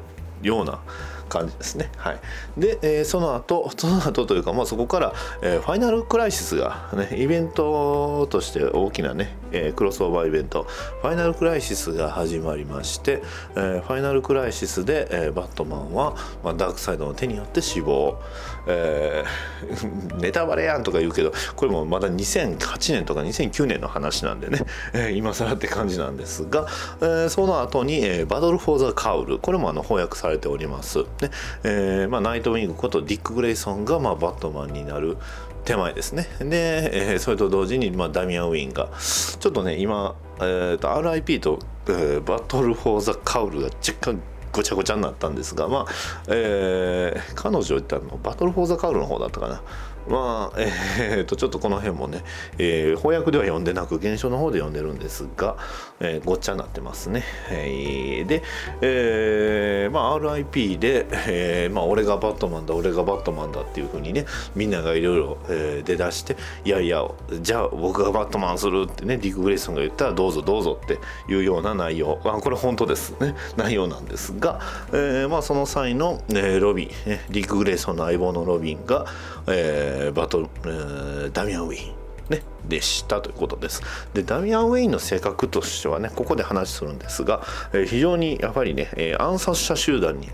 [0.43, 0.81] ような
[1.29, 1.91] 感じですね。
[1.97, 2.21] はい、
[2.57, 5.13] で、えーその後 その後というか、まあ、そこから、
[5.43, 10.67] えーファイナルクライシスが、ね、イベントとして大きなね、えークロスオーバーイベント
[11.03, 13.23] ファイナルクライシスが始まりまして、
[13.57, 18.19] えーファイナルクライシスで、えーバットマンは、まあ、ダークサイドの手によって死亡、
[18.67, 19.47] えー
[20.21, 24.61] ネタバレやんとか言うけどこれもまだ2008年とか2009年の話なんでね、
[24.93, 26.67] えー今更って感じなんですが、
[27.01, 31.31] えーその後に、えーバトル・フォー・ザ・カウルこれもあの翻訳されております、ね
[31.65, 35.17] えーまあ、ナイト・ウィングことディック・グレイソンが、まあ、バットマンになる
[35.65, 36.29] 手前ですね。
[36.41, 44.21] で、えーそれと同時に、まあ、ダミアン・ウィンがちょっとね今、えーと RIP と、えーバトル・フォー・ザ・カウルが若干
[44.57, 45.87] ごちゃごちゃになったんですが、まあ
[46.29, 49.63] えー彼女言ったのバトル・フォー・ザ・カウルの方だったかな。
[50.09, 52.23] まあえーとちょっとこの辺もね、
[52.59, 55.57] えー翻訳では読んでなく現象の方で読んでるんですが、
[56.01, 58.43] えーごっちゃになってますね、えーで、
[58.83, 65.39] えーまあ RIP で、えーまあ、俺がバットマンだ俺がバットマンだっていう風にねみんながいろいろ
[65.85, 67.07] 出だしていやいや
[67.41, 70.99] じゃあ僕がバットマンするってねディック・グレイソンが言ったらどうぞどうぞって
[71.33, 72.21] いうような内容。
[72.25, 73.19] あこれ本当です。
[73.21, 74.61] ね内容なんですが、
[74.93, 79.07] えーまあ、その際の、えーロビン、ね、ディック・グレイソンの相棒のロビンが、
[79.47, 81.96] えーバトル、えーダミアン・ウィーン。
[82.29, 83.83] ね、でしたということです。
[84.15, 90.33] でダミアン・ウェインの性格としてはねここで話するんですが、えー非常にやっぱりね、えー暗殺者集団に、ね、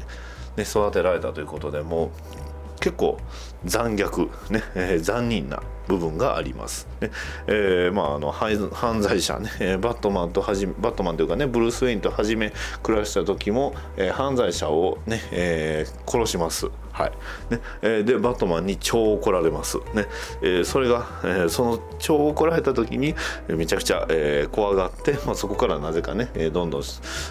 [0.63, 3.19] 育てられたということでもう結構
[3.65, 6.87] 残虐、ねえー残忍な部分があります。
[7.01, 7.11] ね
[7.49, 12.53] えーまあ、あの犯罪者ね、バットマンとはじめバットマンというかねブルース・ウェインと初め
[12.83, 16.71] 暮らした時も、えー犯罪者をね、えー殺します。
[17.03, 17.13] はい
[17.51, 19.79] ねえーでバットマンに超怒られます。
[19.95, 20.07] ね
[20.43, 23.15] えーそれが、えーその超怒られた時に
[23.49, 26.83] めちゃくちゃ、えー怖がって、まあ、そこからなぜかね、えーどんどん、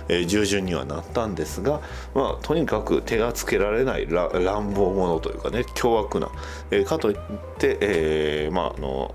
[0.09, 1.81] えー従順にはなったんですが、
[2.13, 6.29] まあ、とにかく手がつけられない乱暴者というかね凶悪な、
[6.71, 7.17] えーかといっ
[7.57, 9.13] て、えーまああの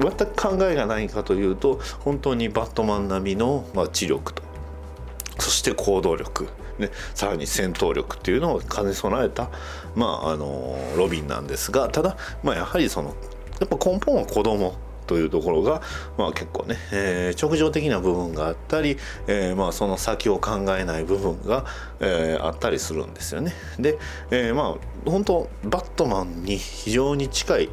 [0.00, 4.42] 全く考えがないかというと本当にバットマン並みの、まあ、知力と
[5.38, 6.48] そして行動力、
[6.82, 9.50] ね、さらに戦闘力っていうのを兼ね備えた、
[9.96, 13.14] まあ、あのロビンなんですがただ、まあ、やはりその
[13.60, 14.74] やっぱ根本は子供
[15.06, 15.82] というところが、
[16.16, 21.64] まあ、結構ね、えー直情的な部分があったり、えーまあ、その先を考えない部分が、
[22.00, 23.52] えーあったりするんですよね。
[23.78, 23.98] で、
[24.30, 27.70] えーまあ本当バットマンに非常に近い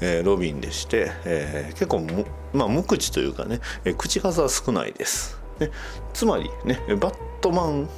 [0.00, 2.06] えーロビンでして、えー結構、
[2.52, 5.36] まあ、無口というかね、えー口数は少ないです。
[5.58, 5.70] ね、
[6.14, 7.88] つまりねバットマン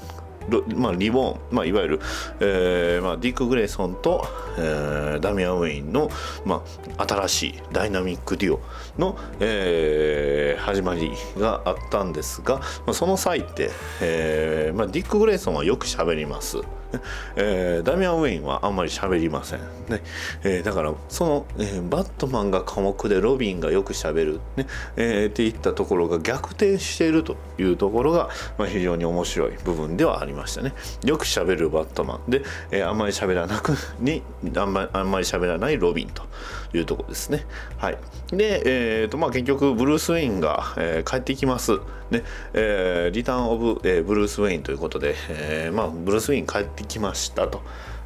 [0.74, 2.00] まあ、リボン、まあ、いわゆる、
[2.40, 4.26] えーまあ、ディック・グレイソンと、
[4.59, 6.11] えー、ダミアン・ウェインの、
[6.44, 6.64] ま
[6.96, 8.61] あ、新しいダイナミックデュオ
[9.01, 16.59] の、えー、始まりがあったんですが、まあ、その際って、えーまあ、ディック・グレイソンはよく喋ります。
[17.37, 20.03] えー、ダミアン・ウェインはあんまり喋りません、ね。
[20.43, 24.67] えー、だからその、えー、バットマンが寡黙でロビンがよく喋る、ね。
[24.97, 30.75] えー、っていったところが逆転しているというところが、まあ、非常に面白い部分ではありましたね。
[31.05, 34.23] よく喋るバットマンで、えー、あんまり喋らなくに
[34.57, 36.25] あんまあんまり喋らないロビンと。
[36.72, 37.46] いうところですね
[37.78, 37.98] はい
[38.30, 38.62] で、
[39.02, 41.78] えーとまあ、結局ブルース・ウェインが、えー、帰ってきます
[42.11, 47.62] ねえー、リターン・オブ、えー、ブルース・ウェインということで、えーまあ、ブルース・ウェイン帰ってきましたと。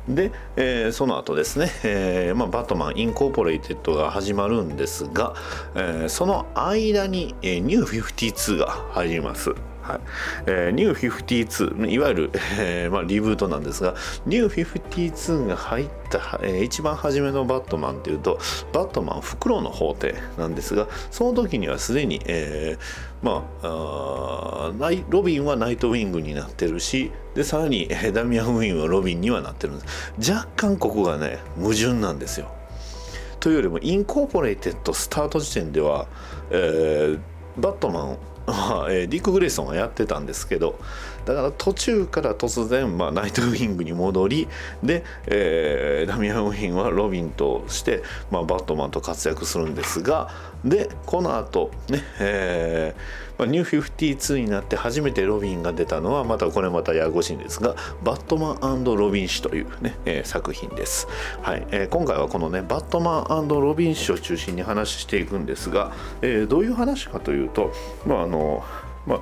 [0.09, 5.35] で、えー、その後ですね、えーまあ、バットマンインコーポレイテッドが始まるんですが、
[5.75, 9.55] えー、その間に、えー、ニュー52が入ります。
[9.85, 10.01] はい。
[10.47, 13.95] えー、ニュー52いわゆる、えーまあ、リブートなんですが
[14.25, 14.65] ニュー
[15.11, 18.39] 52が入った、えー、一番初めのバットマンというと
[18.73, 30.33] バットマンフクロウの法廷なんですがその時にはすでに、えー、まああロビンはナイトウィングになってるしでさらに、ダミアン・ウェインはロビンにはなってるんです。
[30.33, 32.49] 若干ここがね矛盾なんですよ。
[33.41, 36.07] というよりもインコーポレーテッドスタート時点では、
[36.51, 37.21] えー、
[37.59, 40.79] バットマンま あえー、ディック・グレイソンはやってたんですけど
[41.25, 44.49] だから途中から突然、まあ、ナイトウィングに戻り
[44.83, 50.31] で、えー、ダミアン・ウィンはロビンとして、まあ、バットマンと活躍するんですが
[50.65, 61.09] でこのあとね、えーまあ、ニュー52になって初めてロビンが出たのはまたこれまたややこしいんですがバットマンロビン氏というね、えー、作品です、
[61.43, 61.67] はい。
[61.71, 65.93] えー、今回はこのねバットマンロビン氏を中心に話していくんですが、
[66.23, 67.73] えー、どういう話かというと
[68.07, 68.65] まああの
[69.07, 69.21] まあ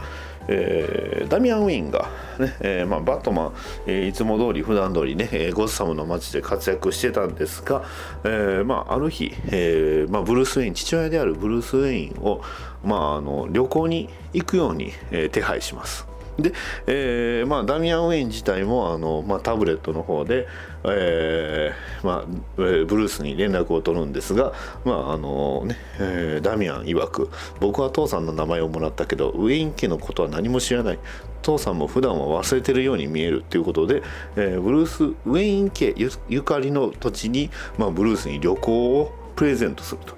[0.49, 3.53] えー、ダミアン・ウィンがね、えーまあ、バットマン、
[3.87, 7.85] えー、いつも通り普段通りね、えー、ゴッサムの街で活躍してたんですが、
[8.25, 12.43] えまあ、ある日、えまあ、ブルース・ウェイン父親であるブルース・ウェインを、
[12.85, 16.12] まあ、あの旅行に行くように、え、手配します。
[16.39, 16.53] で、
[16.87, 20.47] えーまあ、ダミアン・ウェイン自体もあの、まあ、タブレットの方で、
[20.85, 22.25] えーまあ、
[22.57, 24.53] ブルースに連絡を取るんですが、
[24.85, 30.99] まああのねえー、ダミアン曰く僕は父さんの名前をもらったけどウェイン家のことは何も知らない
[31.43, 34.03] 父さんも普段は忘れてるように見えるっていうことで、
[34.37, 35.95] えー、ブルースウェイン家
[36.29, 40.15] ゆかりの土地に、まあ、ブルースに旅行をプレゼントすると。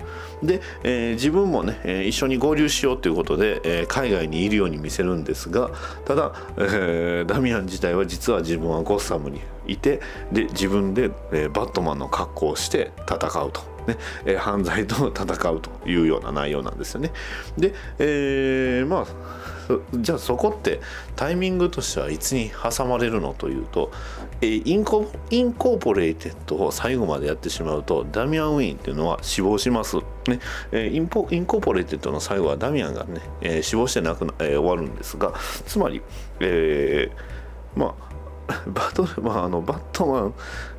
[0.46, 5.70] で、えー、自分もね、えー、一緒に合流しようということで、えー、海外にいるように見せるんですが
[6.04, 10.00] ただ、えダミアン自体は実は自分はゴッサムにいて
[10.32, 13.74] で自分で、えバットマンの格好をして戦うと。
[13.86, 17.12] ねえ犯罪と戦うというような内容なんですよね。
[17.58, 19.06] で、えまあ
[19.94, 20.80] じゃあそこって
[21.16, 23.90] タイミングとしてはいつに挟まれるのというと、
[24.46, 29.96] インコインコーポレーテッドを最後までやってしまうとダミアン・ウェインっていうのは死亡します。
[30.26, 30.40] ね
[30.72, 35.34] え、インポインコーポレーテッドの最後はダミアンがね、え、死亡してなくな、え、終わるんですが
[35.66, 36.02] つまり、
[36.40, 38.13] えー、まあ
[38.66, 40.34] バトル、まあ、あのバットマン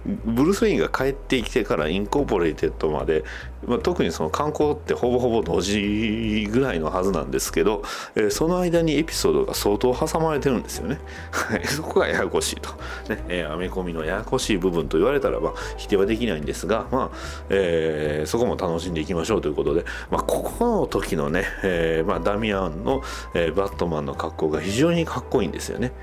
[0.05, 3.23] ブルース・ウェインが帰ってきてからインコーポレーテッドまで、
[3.65, 7.81] まあ、特にその刊行ってほぼほぼ同時ぐらいのはずなんですけど、
[8.15, 10.99] えー、その間にエピソードが相当挟まれてるんですよね。
[11.65, 12.69] そこがややこしいと。
[13.09, 17.17] ねえー、アメコミのややこしい部分と言われたらば否定はできないんですが、まあ
[17.49, 23.01] えー、そこも楽しんでいきましょうということで、まあ、ここの時のね、えーまあ、ダミアンの、
[23.33, 25.93] えー、バットマンの格好が非常にかっこいいんですよね。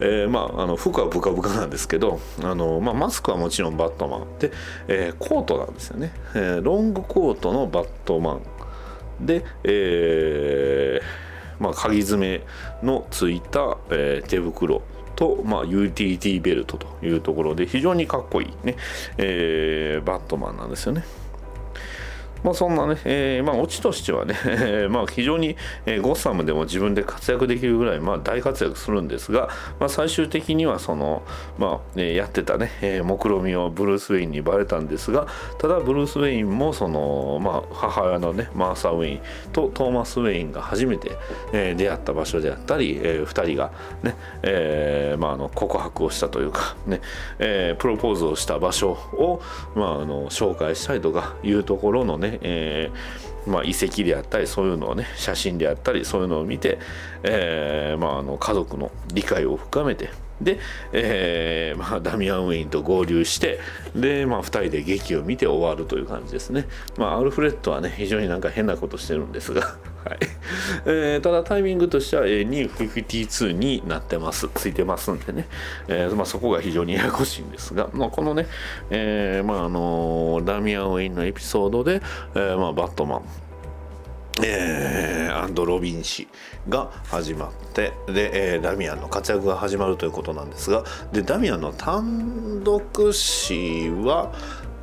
[0.00, 4.52] えー、まああの服はブカブカなんですけどあの、まあ、マスクはもちろんバットマンで、
[4.88, 8.40] えー、コートなんですよね、えー、ロングコートのバットマ
[9.20, 11.26] ンで、えー
[11.58, 12.42] まあ、鍵爪
[12.82, 14.82] のついた、え、手袋
[15.14, 18.76] と、まあ、ユーティリティベルトというところで非常にかっこいいね、
[19.16, 21.04] え、バットマンなんですよね。
[22.44, 24.34] まあ、そんなね、えー、まあ、オチとしてはね、
[24.90, 29.48] まあ、非常に、えー、ゴッサムでも自分で活躍できるぐらい、まあ、大活躍するんですが、
[29.80, 31.22] まあ、最終的にはその、
[31.58, 35.26] まあ、えやってたね、えー、目論みをブルース・ウェインにバレたんですが、
[35.58, 39.20] ただ、ブルース・ウェインも、その、まあ、母親のね、マーサ・ウェイン
[39.52, 41.12] とトーマス・ウェインが初めて、
[41.52, 43.70] えー、出会った場所であったり、えー、2人が
[44.02, 47.00] ね、えーまあ、あの告白をしたというか、ね、
[47.38, 49.40] えー、プロポーズをした場所を、
[49.74, 56.78] まあ、あの紹介したりとかいうところのね、えー、まあ、遺跡であったりそういうのをね写真であったりそういうのを見て、
[57.22, 60.10] えー、まあ、あの家族の理解を深めて
[60.40, 60.58] で、
[60.92, 63.58] えーまあ、ダミアン・ウェインと合流して
[63.94, 66.66] で、まあ、2人で劇を見て終わるという感じですね、
[66.96, 69.62] まあ、アルフレッドはね非常になんか変なことしてるんですが、
[70.04, 70.18] はい。
[70.84, 75.48] えー、ただタイミングとしては、えー、252になってますついてますんでね、
[75.88, 78.46] えーまあ、そこが非常にややこしいんですが、まあ、このね、
[78.90, 82.02] えまああのダミアン・ウェインのエピソードで、
[82.34, 83.22] えまあ、バットマン
[84.44, 86.28] えー、アンド・ロビン氏
[86.68, 94.32] が始まってで、えー、ダミアンの活躍が始まるということなんですがでダミアンの単独誌は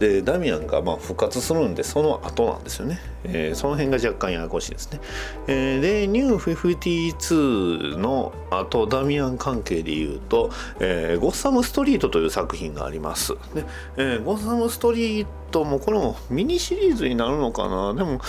[0.04, 5.00] でダミアンがまあ復活するんでその後なんですよね、えー、その辺が若干ややこしいですね、
[5.48, 10.52] えー、でニュー52の後ダミアン関係でいうと、
[10.82, 13.34] えー、ゴッサムストリートという作品があります。
[13.56, 13.64] で、
[13.96, 17.94] えー、ゴッサムストリートもこれもミニシリーズになるのかな？
[17.94, 18.20] でも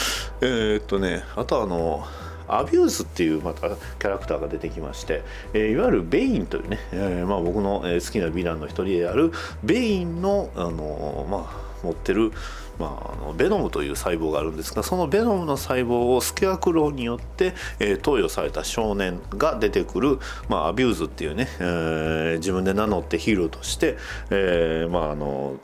[0.43, 2.07] えー、っとねあとあの
[2.49, 5.22] アビューズっていうまたキャラクターが出てきまして、
[5.53, 9.32] えー、いわゆるベインというね、えーまあ、僕の好きなヴィランの一人である
[9.62, 12.32] ベインの、あのまあ、持ってる、
[12.78, 20.18] まあ、あのベノムという細胞があるんですがそのベノムの細胞をスケアクローによって、えー、投与された少年が出てくる、
[20.49, 23.97] まあ、アビューズっていうね、えー、自分で名乗ってヒーローとして、
[24.30, 25.57] えー、まああの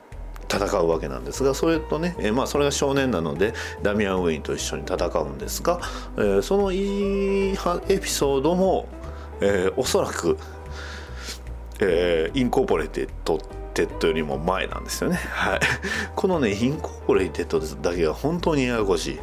[0.50, 5.80] 戦うわけなんですがそれとね、え、まあ、それが少年なのでダミアン・ウェインと一緒に戦うんですが、
[6.16, 7.56] えー、そのいい
[7.88, 8.88] エピソードも、
[9.40, 10.36] えー、おそらく、
[11.80, 13.38] えインコーポレテッド
[13.74, 15.16] テッドよりも前なんですよね。
[15.16, 15.60] はい、
[16.14, 19.20] このねインコーポレイテッドだけが本当にややこしい。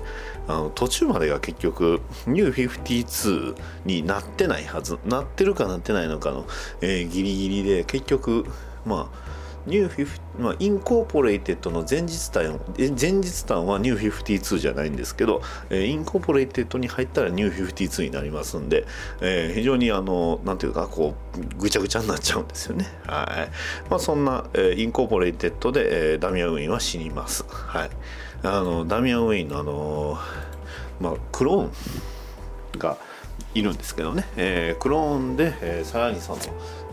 [0.47, 3.55] あの途中までが結局ニュー52
[3.86, 6.45] になってないはずなってるかなってないのかの、
[6.80, 8.45] えー、ギリギリで結局
[8.86, 9.26] まあ
[9.68, 18.86] ニューフィフまあ、インコーポレイテッドの前日譚前日譚はニュー52じゃないんですけど、え、インコーポレイテッドに入ったらニュー52になりますんで、
[19.20, 22.86] えー、非常にあのなんていうかこうぐちゃぐちゃになっちゃうんですよね。
[23.05, 23.89] はい。
[23.89, 27.43] まあそんな、え、インコーポレイテッドで、え、ダミアン・ウェインは死にます。
[27.49, 27.89] はい。
[28.43, 30.18] あのダミアン・ウィンのあの
[31.01, 32.97] まあクローンが
[33.57, 36.39] いるんですけどね、えー、クローンで、えー、さらにその、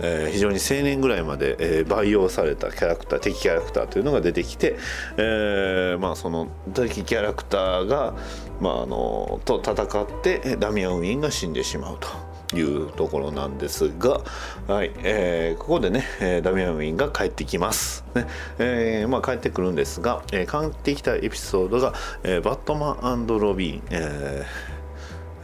[0.00, 4.76] えー、非常に青年ぐらいまで、えー、培養されたキャラクター敵キャラクターというのが出てきて、
[5.18, 8.14] えー、まあその敵キャラクターが、
[8.60, 12.08] まあ、あのと戦ってダミアン・ウィンが死んでしまうと。
[12.54, 14.20] いうところなんですが、
[14.68, 18.26] はいえー、ここでね、えー、ダミアン・ウィンが帰ってきます、ね
[18.58, 24.73] えーまあ、帰ってくるんですが、えー、帰ってきたエピソードが、えー、バットマンロビン、えー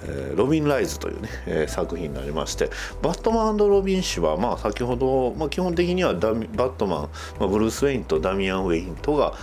[0.03, 2.71] えー、ロビン・ライズというね、えー、作品になりまして
[3.03, 7.01] バットマンロビン誌は、まあ、先ほど、まあ、基本的にはダミバットマン、
[7.39, 9.35] まあ、ブルース・ウェインとダミアン・ウェインとが、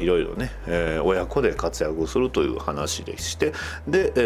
[0.00, 3.52] いろいろね、えー、親子で活躍するという話でして
[3.86, 4.20] で、え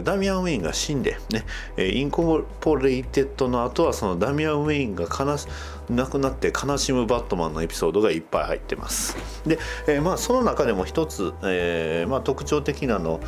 [0.00, 1.44] ー、ダミアン・ウェインが死んで、ね、
[1.78, 5.46] インコーポレイテッドの後はそのダミアン・ウェインが悲し
[5.90, 9.16] 亡くなって悲しむバットマンのエピソードがいっぱい入ってます。
[9.46, 13.20] で、えー、まあその中でも一つ、えーまあ、特徴的なの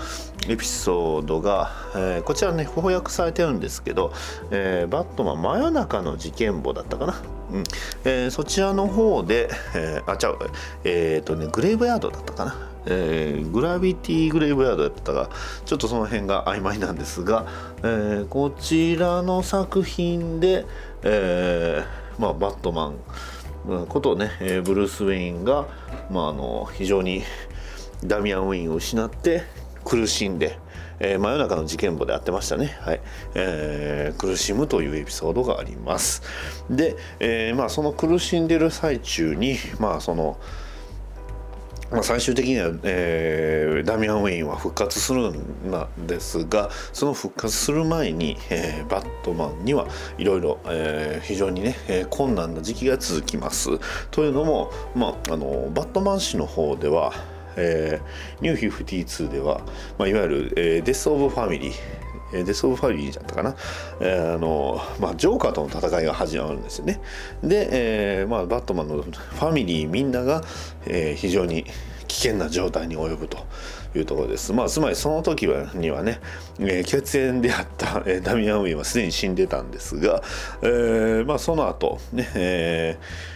[0.49, 4.13] エピソードが、えー、こちらね翻訳されてるんですけど、
[4.51, 7.65] え、バットマン真夜中の事件簿だったかな、うん。
[8.05, 10.39] え、そちらの方で、え、あちゃう
[10.85, 12.57] えっ、とねグレーブヤードだったかな。
[12.89, 15.29] え、グラビティグレーブヤードやったが
[15.65, 17.47] ちょっとその辺が曖昧なんですが、
[17.83, 20.65] え、こちらの作品で、
[21.03, 25.67] えーまあ、バットマンことね、えブルース・ウェインが、
[26.11, 27.23] まあ、あの非常に
[28.05, 29.43] ダミアン・ウェインを失って
[29.85, 30.59] 苦しんで、
[31.01, 33.01] えー、真夜中の事件簿でやってましたね、はい。
[33.35, 36.23] えー、苦しむというエピソードがあります。
[36.71, 40.39] で、えーまあ、その苦しんでる最中にまあその
[41.91, 49.87] まあ、最終的には、えー、ダミアン・ウェインは復活するんですがその復活する前に、えー、バットマンには
[50.19, 50.59] いろいろ
[51.23, 53.79] 非常にね、えー、困難な時期が続きます。
[54.11, 57.13] というのも、まあ、あのバットマン誌の方では、
[57.57, 59.61] えー、ニュー52では、
[59.99, 62.06] まあ、いわゆる、えー、デス・オブ・ファミリー
[62.45, 63.57] デス・オブ・ファミリーだったかな、
[64.01, 67.01] えー、あのまあ、ジョーカーとの戦いが始まるんですよね
[67.43, 67.69] で、
[68.21, 70.43] えーまあ、バットマンのファミリーみんなが、
[70.87, 71.65] えー、非常に
[72.09, 73.39] 危険な状態に及ぶと
[73.95, 74.53] いうところです。
[74.53, 76.21] まあ、つまりその時はにはね、
[76.61, 80.23] えー、血縁であった、えー、ダミアン・ウィンはすでに死んでたんですが、
[80.63, 83.36] えーまあ、その後ね、えー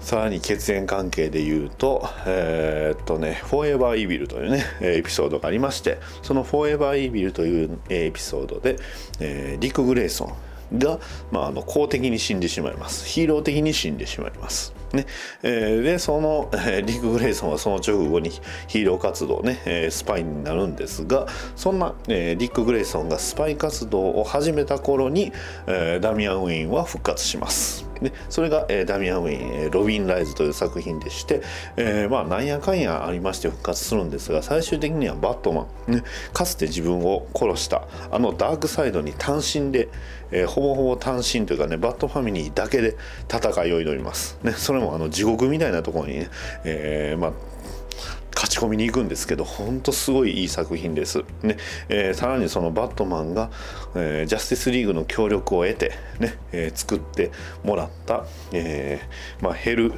[0.00, 8.76] さらに血縁関係で言うと、えー、っとね、フォーエバーイービルというね、エピソードがありまして、そのフォーエバーイービルというエピソードで、
[9.20, 10.24] えー、リク・グレイソ
[10.72, 10.98] ンが、
[11.30, 13.06] まあ、あの公的に死んでしまいます。
[13.06, 14.72] ヒーロー的に死んでしまいます。
[14.92, 15.06] ね
[15.44, 18.30] えーでその、えーリック・グレイソンはその直後に
[18.66, 25.32] ヒーロー活動ね、えースパイになるんですがそんな、えーディック・グレイソンがスパイ活動を始めた頃に、
[25.66, 27.89] えーダミアン・ウェインは復活します。
[28.02, 31.42] でそれが、えーダミアン・ウェインえ「ロビン・ライズ」という作品でして、
[31.76, 39.88] えーまあなんやかんやありまして復活するんですが最終的にはバットマン、ね、かつて自分を殺したあのダークサイドに単身で、
[40.30, 42.96] えーほぼほぼ単身というかねバットファミリーだけで
[43.28, 46.30] 戦いを挑みます、ね、それもあの地獄みたいなところにね、
[46.64, 47.32] えーまあ
[48.34, 51.24] 勝ち込みに行くんですけど本当すごいいい作品です。
[51.42, 51.56] ね
[51.88, 53.50] えーさらにそのバットマンが、
[53.94, 57.30] えージャスティスリーグの協力を得て、ねえー作って
[57.64, 59.92] もらった、えーまあ、ヘル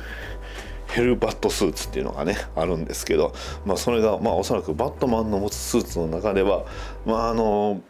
[0.89, 3.33] ヘルバットスーツっていうのがねあるんですけど、
[3.65, 6.65] まあ、それが、まあ、おそらくバットマンの持つスーツの中では、
[7.07, 7.81] まああの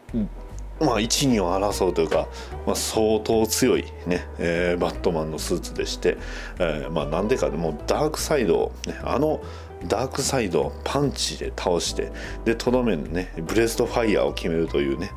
[0.81, 2.29] まあ、一二を争うというか、
[2.67, 6.17] まあ、相当強い、ねえーバットマンのスーツでして、
[6.59, 9.43] えーまあ、なんでかもうダークサイドを、ね、あの
[9.87, 12.13] ダークサイドをパンチで倒して
[12.45, 15.11] でとどめのねブレストファイヤーを決めるというね、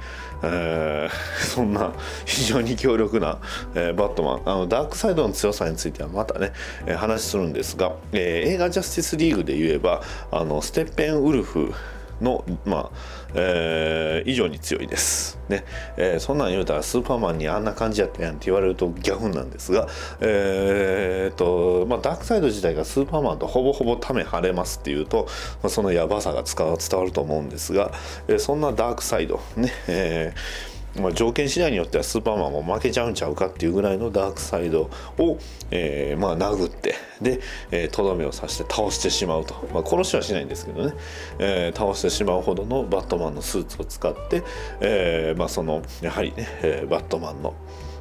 [0.43, 1.93] えー そんな
[2.25, 3.39] 非常に強力な、
[3.75, 4.41] えーバットマン。
[4.45, 6.51] あのダークサイドの強さについてはまたね、
[6.85, 10.01] えー話するんですが、えー映画「ジャスティスリーグ」で言えば
[10.31, 11.73] あのステッペンウルフ
[12.21, 12.89] の、まあ
[13.35, 15.65] えー以上に強いです、ね。
[15.97, 19.87] えーそんなん言うたらスーパーマンにあんな感じやったやんって言われるとギャフンなんですが、
[20.21, 25.27] えーとまあ、ダークサイド自体がスーパーマンとほぼほぼため晴れますっていうと、
[25.61, 27.91] まあ、そのヤバさが伝わ伝わると思うんですが、
[28.27, 35.37] えーそんなダークサイドね、えーまあ、条件次第によってはスーパーマンも負けちゃうんちゃうかっていうぐらいのダークサイドを、
[35.71, 37.39] えーまあ、殴ってで
[37.71, 40.93] えとど、めを刺して倒してしまうと、まあ、殺しはしないんですけどね、
[41.39, 44.43] えー倒してしまうほどのバットマンのスーツを使って、
[44.79, 47.53] えまあ、そのやはりね、えバットマンの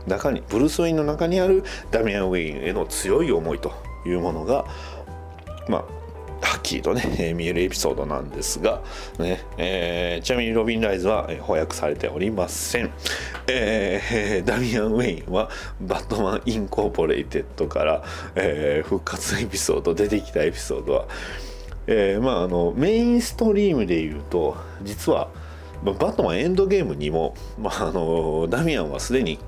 [0.06, 3.72] 中にブルース・ウェインの中にあるダミアン・ウェインへの強い思いと
[4.06, 4.66] いうものが
[5.68, 6.03] まあ
[6.40, 8.82] はっきりとね、えー見えるエピソードなんですが、
[9.18, 12.90] ねえーちなみにロビン・ライズは、えー翻訳されておりません、
[13.46, 18.04] えーダミアン・ウェインはバットマン・インコーポレイテッドから、
[18.34, 21.06] えー復活エピソード出てきたエピソードは、
[21.86, 25.28] えーまあ、あのメインストリームで言うと実は
[25.82, 29.38] バットマンエンドゲームにも、まあ、あのダミアンはすでに、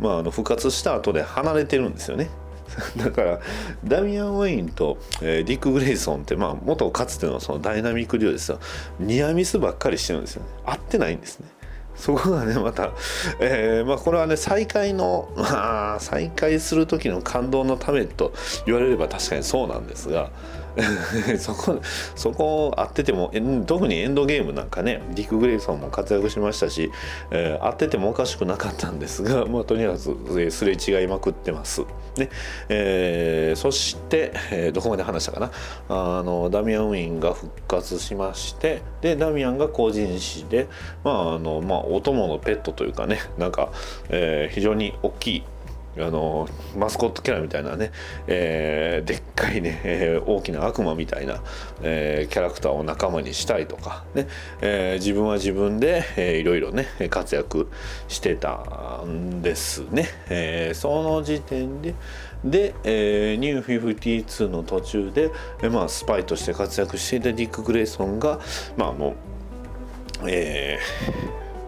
[0.00, 2.28] まあ、あの復活した後で離れてるんですよね。
[2.96, 3.40] だから
[3.84, 8.58] ダミアン・ウェインと、えーディック・グレイソンって、まあ、元かつてのそのダイナミックデュオですよ。
[8.98, 10.48] ニアミスばっかりしてるんですよね。
[10.64, 11.46] 合ってないんですね。
[11.96, 12.92] そこがねまた、
[13.40, 18.34] えーまあ、これはね再会の、まあ、再会する時の感動のためと
[18.66, 20.30] 言われれば確かにそうなんですが
[21.38, 21.80] そこ
[22.14, 23.32] そこ合ってても
[23.66, 26.90] 特にエンドゲームなんかねディック・グレイソンも活躍しましたし、
[27.30, 29.96] えー合っててもおかしくなかったんですが、 まあ、とにかく
[30.40, 31.82] えーすれ違いまくってます。
[32.16, 32.28] ね。
[32.68, 35.50] えーそして、えーどこまで話したかな。
[35.88, 40.66] あのダミアン・ウィンが復活しましてでダミアンが個人誌で、
[41.02, 43.70] まああのまあ、お供のペットというかねなんか、
[44.10, 45.42] えー非常に大きい
[45.98, 47.90] あのマスコットキャラみたいなね、
[48.26, 51.42] えーでっかいね、え ー大きな悪魔みたいな、
[51.82, 54.26] えーキャラクターを仲間にしたいとかね、
[54.60, 57.68] えー自分は自分で、えーいろいろね活躍
[58.08, 61.94] してたんですね、えーその時点で
[62.44, 65.30] で、えーニュー52の途中で、
[65.62, 68.38] えーまあ、スパイとして活躍していたディック・グレイソンが
[68.76, 69.14] まあも
[70.22, 70.78] うえ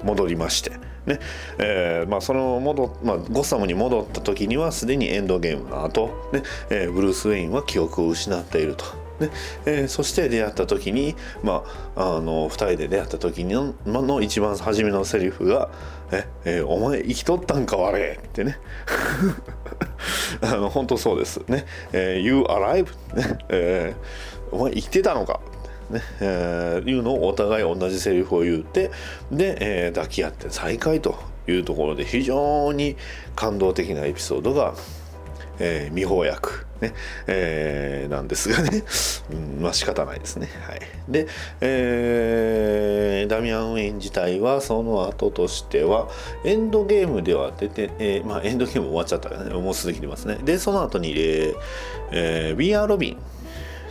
[0.03, 0.70] ー戻りまして、
[1.09, 1.18] ね
[1.59, 8.84] えーまあ、その戻、まあ、ゴッサムに戻った時にはすでにエンドゲームの後、ねえーブルース・ウェインは記憶を失っていると。
[9.20, 9.30] ね
[9.66, 11.64] えーそして出会った時に、ま
[11.96, 15.70] あ、あの2人で出会った時のの一番初めのセリフが
[16.12, 18.59] 「ええーお前生きとったんか我」ってね
[20.40, 22.84] あの本当そうですね「えー You alive?、
[23.16, 25.40] ねえーお前生きてたのか?」
[25.91, 28.91] ねえーいうのをお互い同じセリフを言って
[29.30, 32.97] で、えー抱き合って再会というところで非常に
[33.34, 34.74] 感動的なエピソードが、
[35.59, 36.49] えー未翻訳、
[36.80, 36.95] ね
[37.26, 38.84] えーなんですがね、
[39.32, 40.49] うん、まあ仕方ないですね。
[40.66, 41.26] はい、で、
[41.61, 46.09] えーダミアン・ウェイン自体はその後としては
[46.45, 50.39] エンドゲームでは出て、えーまあ、エンドゲーム終わっちゃったからねもうすでに出ますね。
[50.45, 51.55] でその後に、えー
[52.12, 53.16] えー、We Are Robin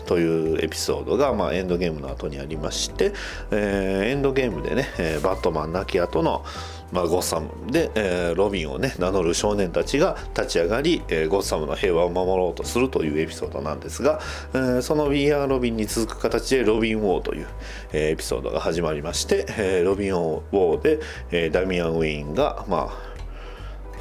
[0.08, 3.14] というエピソードが、まあ、エンドゲームの後にありまして、
[3.52, 6.44] えーエンドゲームでね、えーバットマン亡き後の、
[6.92, 14.22] まあ、ゴッサムで、えーロビンをね名乗る少年たちが立ち上がり、えーゴッサムの平和を守ろうとするというエピソードなんですが、
[14.54, 17.48] えーその We Are ロビンに続く形でロビン・ウォーという、
[17.92, 21.00] えーエピソードが始まりまして、えーロビン・ウォーで、
[21.32, 23.18] えーダミアン・ウィーンがまあ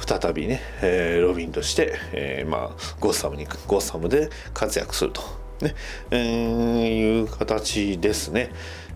[0.05, 5.21] 再びね、えーロビンとして、えーまあ、ゴッサムにゴッサムで活躍すると、
[5.61, 5.75] ね
[6.11, 8.51] えーいう形ですね。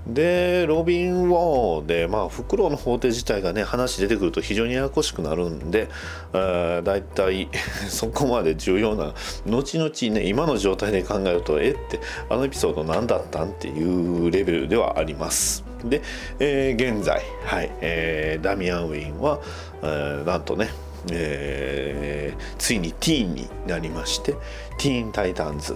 [0.08, 5.90] でロビン・ウォーで、まあ、フクロウの法廷自体がね話出てくると非常にややこしくなるんで、
[6.34, 7.50] えー、だいたい
[7.88, 9.14] そこまで重要な
[9.46, 12.00] 後々ね今の状態で考えるとえって
[12.30, 15.64] あのエピソード何だったんっていうレベルではあります。
[15.86, 16.02] で、
[16.40, 19.40] えー現在、はいえーダミアン・ウェインは、
[19.84, 20.70] えーなんとね
[21.12, 24.34] えーついにティーンになりまして
[24.80, 25.76] ティーン・タイタンズ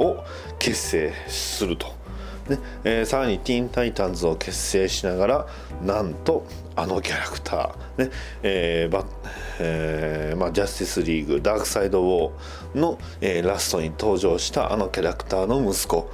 [0.00, 0.24] を
[0.58, 1.86] 結成すると。
[2.48, 2.58] ね。
[2.84, 5.46] えーさらにティーン・タイタンズを結成しながら
[5.84, 8.10] なんとあのキャラクター、ね。
[8.42, 9.04] えーバ
[9.58, 16.10] えーまあ、ジャスティスリーグダークサイド・ウォーの、えーラストに登場したあのキャラクターの息子。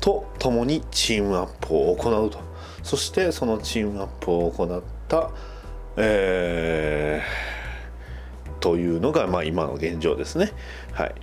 [0.00, 2.38] と共にチームアップを行うと。
[2.82, 5.30] そしてそのチームアップを行った、
[5.98, 10.52] えーというのが、まあ、今の現状ですね。
[10.92, 11.14] はい。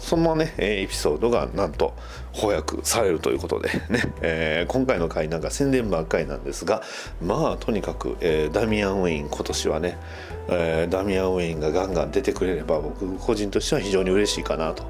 [0.00, 1.94] そのね、エピソードがなんと
[2.32, 6.82] 翻訳されるということでね、えー今回の回なんか宣伝ばっかりなんですが
[7.20, 9.98] まあとにかく、えーダミアン・ウェイン今年はね、
[10.48, 14.84] えーダミアン・ウェインがガンガン出てくれれば僕個人としては非常に嬉しいかなと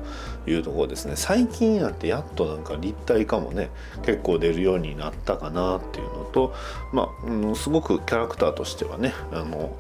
[0.47, 1.15] いうところですね。
[1.17, 3.71] 最近になってやっとなんか立体化もね
[4.05, 6.55] 結構出るようになったかなっていうのと
[6.93, 9.77] まあ、うんすごくキャラクターとしてはねあの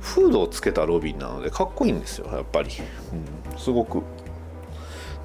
[0.00, 2.70] フードをつけたロビンなのでかっこいいんですよやっぱり、
[3.52, 4.02] うん、すごく。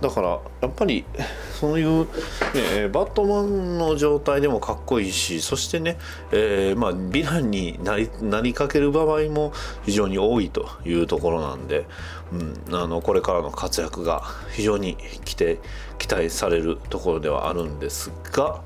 [0.01, 1.05] だからやっぱり
[1.59, 5.97] そういう、ねバットマンの状態でもかっこいいしそしてね、
[6.31, 9.53] えーまあ、ヴィランになりなりかける場合も
[9.85, 11.85] 非常に多いというところなんで、
[12.33, 15.59] うん、あのこれからの活躍が非常に期待
[15.97, 18.61] 期待されるところではあるんですが、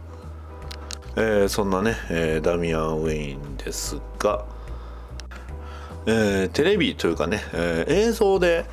[1.15, 4.45] えーそんなね、えーダミアン・ウェインですが、
[6.05, 8.65] えーテレビというかね、えー映像で、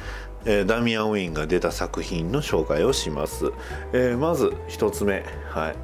[0.48, 3.52] えーダミアン・ウェインが出た作品の紹介をします、
[3.92, 5.24] えーまず一つ目。
[5.50, 5.76] はい。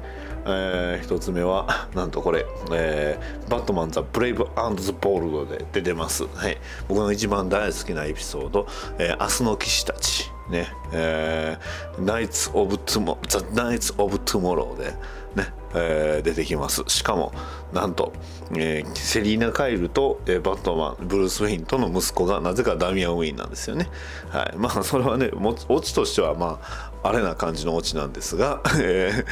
[0.45, 6.57] えー一つ目は なんとこれ、えーバットマン・ザ・ブレイブ・アンド・ザ・ボールド」で出てます、はい、
[6.87, 8.65] 僕の一番大好きなエピソード
[8.97, 10.67] 「えー明日の騎士たち」ね。
[10.91, 14.93] えー、ナイツ・オブ・トゥモザ・ナイツ・オブ・トゥモローで
[15.35, 16.83] ね、えー出てきます。
[16.87, 17.33] しかも
[17.73, 18.13] なんと、
[18.55, 23.89] えーセリーナ・カイルと、えーバットマンブルース・ウェインとの息子がなぜかダミアン・ウェインなんですよね。
[24.29, 24.57] はい。
[24.57, 29.25] まあそれはねもオチとしてはまああれな感じのオチなんですが、え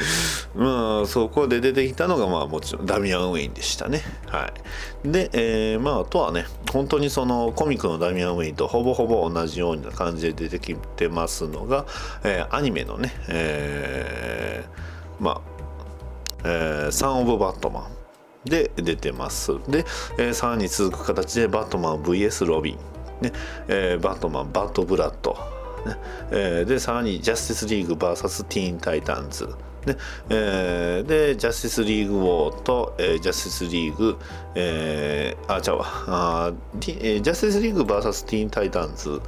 [0.54, 4.02] ーまあそこで出てきたのがまあもちろんダミアン・ウェインでしたね。
[4.26, 4.52] は
[5.04, 5.08] い。
[5.08, 11.86] で、えーまああとはね本当にそのコミックのダミアン・ウェインとほぼほぼ同じような感じで出てきてますのが、
[12.24, 15.51] えーアニメのね、えーまあ
[16.44, 19.52] えーサン・オブ・バットマンで出てます。
[19.68, 19.84] で、
[20.18, 22.78] えーさらに続く形でバットマン VS ロビン、
[23.20, 23.32] ね
[23.68, 25.32] えーバットマンバッド・ブラッド、
[25.86, 25.96] ね
[26.30, 28.44] えーでさらにジャスティスリーグ VS.
[28.44, 29.48] ティーン・タイタンズ
[29.86, 29.96] で,、
[30.30, 34.16] えーでジャスティスリーグ・ウォーと、えージャスティスリーグ、
[34.54, 35.84] えーあちゃうわ。
[36.06, 38.26] あえージャスティスリーグ VS.
[38.28, 39.20] ティーン・タイタンズ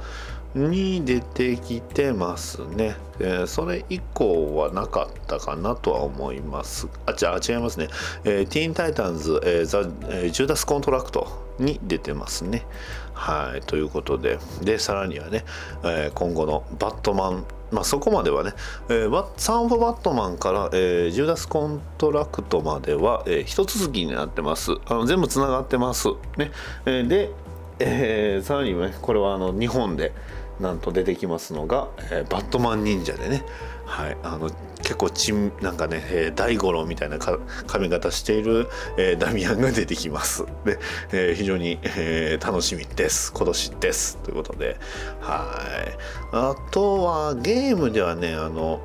[0.55, 6.87] に出てきてますね、えーそれ以降はなかったかなとは思います。
[7.05, 7.87] あ違う違いますね、
[8.23, 11.27] えーティーンタイタンズ、えーザえージューダスコントラクト
[11.59, 12.65] に出てますね。
[13.13, 14.39] はいということで。
[14.61, 15.45] でさらにはね、
[15.83, 17.45] えー今後のバットマン。
[17.71, 18.53] まあそこまではね、
[18.89, 24.71] えーサン・オブ・バットマンから、えージューダスコントラクトまでは、えー一続きになってます。
[24.85, 26.07] あの全部つながってます。
[26.37, 26.51] ね、
[26.85, 27.31] えーで
[27.79, 30.13] えーさらにねこれはあの日本で
[30.59, 33.43] なんと出てきますのが、えーバットマン忍者でね、
[33.85, 40.45] はい、あの結構ちんなんかね、えー大五郎みたいな髪型している、えーダミアンが出てきます。
[40.63, 40.79] で、
[41.11, 43.33] えー非常に、えー楽しみです。
[43.33, 44.17] 今年です。
[44.23, 44.77] ということで。
[45.19, 45.45] は
[45.91, 45.97] い。
[46.31, 48.81] あとはゲームではねあの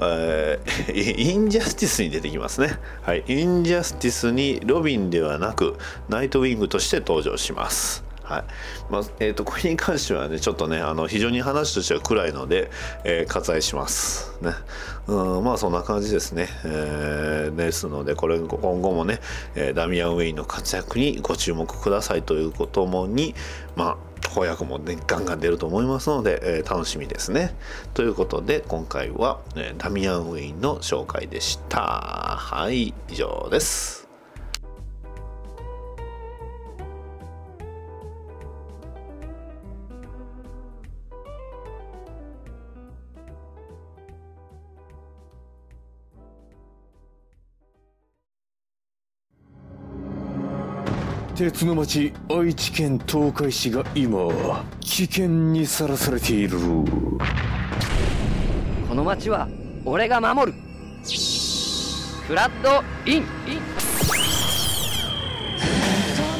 [0.00, 0.92] えー
[1.32, 2.78] インジャスティスに出てきますね。
[3.02, 5.76] はい、インジャスティスにロビンではなく
[6.08, 8.09] ナイトウィングとして登場します。
[8.30, 8.44] はい。
[8.88, 12.70] まあえー、とこれに関してはねちょっとねあの非常に話としては暗いので、
[13.04, 14.38] えー割愛します。
[14.40, 14.52] ね。
[15.08, 19.18] うんまあそんな感じですね、えーですのでこれ今後もね、
[19.56, 23.34] えーダミアン・ウェインの活躍にご注目くださいということもに
[23.74, 27.56] まあ翻訳もねガンガン出ると思いますので、えー楽しみですね。
[27.94, 31.80] ということで今回は、えダミアン・ウェインの紹介でした。
[31.80, 33.99] はい以上です。
[51.40, 54.28] 鉄の町愛知県東海市が今
[54.80, 56.58] 危険にさらされている。
[58.86, 59.48] この町は
[59.86, 60.58] 俺が守る。
[62.26, 63.24] フラッドイン。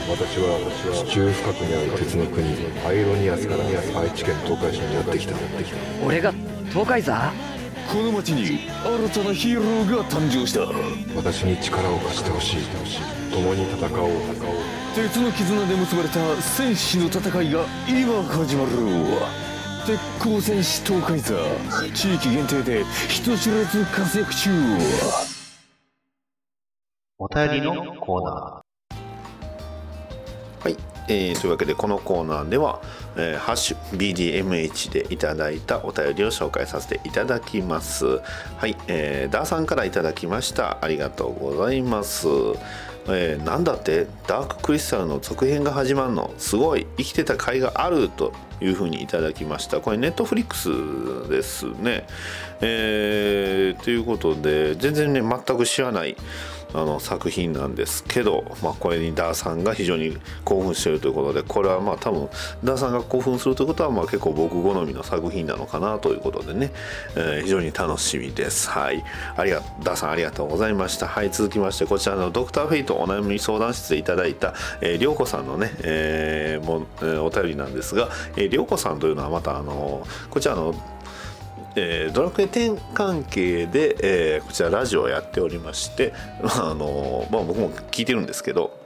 [0.06, 2.46] 私は地中深くにある鉄の国
[2.86, 3.64] アイロニアスから
[4.02, 5.34] 愛知県東海市にやってきた。
[6.04, 6.30] 俺が
[6.68, 7.32] 東海座
[7.90, 10.60] この町に新たなヒーローが誕生した。
[11.16, 12.60] 私に力を貸してほしい。
[13.32, 14.10] 共に戦おう
[14.94, 18.70] 鉄の絆で結ばれた戦士の戦いが今始まる
[19.86, 21.34] 鉄鋼戦士東海座
[21.94, 24.50] 地域限定で人知れず活躍中。
[27.18, 30.64] お便りのコーナー。
[30.64, 30.76] はい、
[31.08, 32.82] えーというわけでこのコーナーでは
[33.16, 38.20] 「えーハッシュ #BDMH」でいただいたお便りを紹介させていただきます。
[38.58, 40.78] はい、えーダーさんからいただきました。
[40.82, 42.26] ありがとうございます
[43.08, 44.06] えーなんだって？
[44.26, 46.32] ダーククリスタルの続編が始まるの？
[46.38, 46.86] すごい。
[46.96, 49.80] 生きてた甲斐があるというふうにいただきました。
[49.80, 52.06] これネットフリックスですね。
[52.60, 56.16] えーということで全然ね全く知らない
[56.74, 62.28] あの作品なんですけど、まあ、これにダーさんが非常に興奮しているということでこれはまあ多分
[62.64, 66.72] ダーさんが興奮するということはまあ結構僕好みの作品なのかなということでね、
[67.16, 68.68] えー非常に楽しみです。
[68.68, 69.02] はい。
[69.36, 71.08] ありがダーさんありがとうございました。
[71.08, 80.74] はい続きましてこちらのドクターフェイトお悩み相談室でいただいた、えー、りょうこさんのね、えーもえーお便りなんですが、えー、りょうこさんというのはまたあのこちらの
[81.76, 86.12] えードラクエ10関係で、えーこちらラジオをやっておりまして、
[86.42, 88.79] まああのまあ、僕も聞いてるんですけど、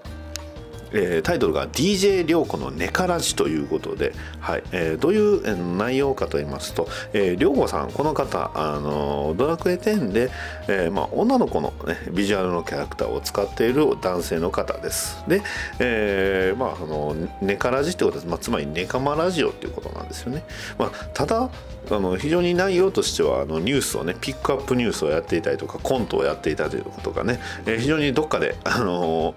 [0.94, 10.30] えータイトルが DJ 涼子のネカラジということで、はいえーどういう内容かと言いますと、えー、涼子さんこの方、あのドラクエ10で、
[10.68, 15.24] えーまあ、女の子の、ね、ビジュアルのキャラクターを使っている男性の方です。
[15.28, 15.42] で、
[15.78, 20.44] えーまあ、あのネカラジってことです、まあ、つまりネカマラジオっていうことなんですよね、
[20.78, 21.50] まあ、ただ
[21.90, 29.34] あの非常に内容としてはあのニュースをねピックアップニュースをやっていたりとかコントをやっていたということがね、えー非常にどっかであの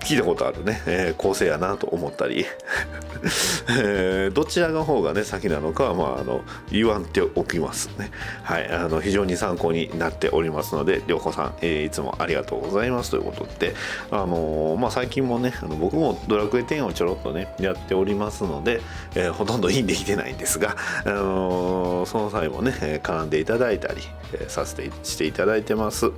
[0.00, 2.44] 聞いたことあるね、えー構成やなと思ったり、
[3.68, 8.10] えーどちらの方がね先なのかは、まあ、あの言わんておきますね。
[8.42, 8.68] はい。
[8.70, 13.10] あの非常に参考になっておりますので涼子さん、えーいつもありがとうございます。
[13.10, 13.74] ということで。
[14.10, 18.80] あのーまあ、最近もねあの僕もドラクエ10をちょろっとねやっておりますので、
[19.14, 24.02] えーほとんどインできてないんですが、あのーその際もね、絡んでいただいたり、
[24.34, 26.12] えーさせてしていただいてます、ね。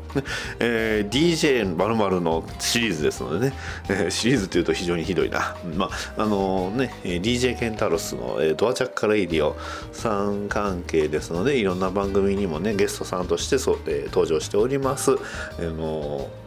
[0.60, 3.54] えー DJ まるのシリーズですのでね、
[3.88, 5.56] えーシリーズというと非常にひどいな。
[5.76, 9.56] まああのね DJ ケンタロスの、えードアチャッカレイディオ
[9.92, 15.16] さん関係ですのでいろんな番組にもねゲストさんとしてそ、えー登場しております、あ
[15.62, 16.44] のー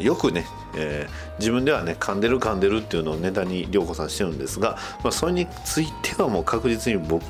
[0.00, 0.44] よくね、
[0.76, 7.24] えー自分ではね噛んでる噛んでるっていうのをネタに涼子さんしてるんですが、まあ、それについてはもう確実に僕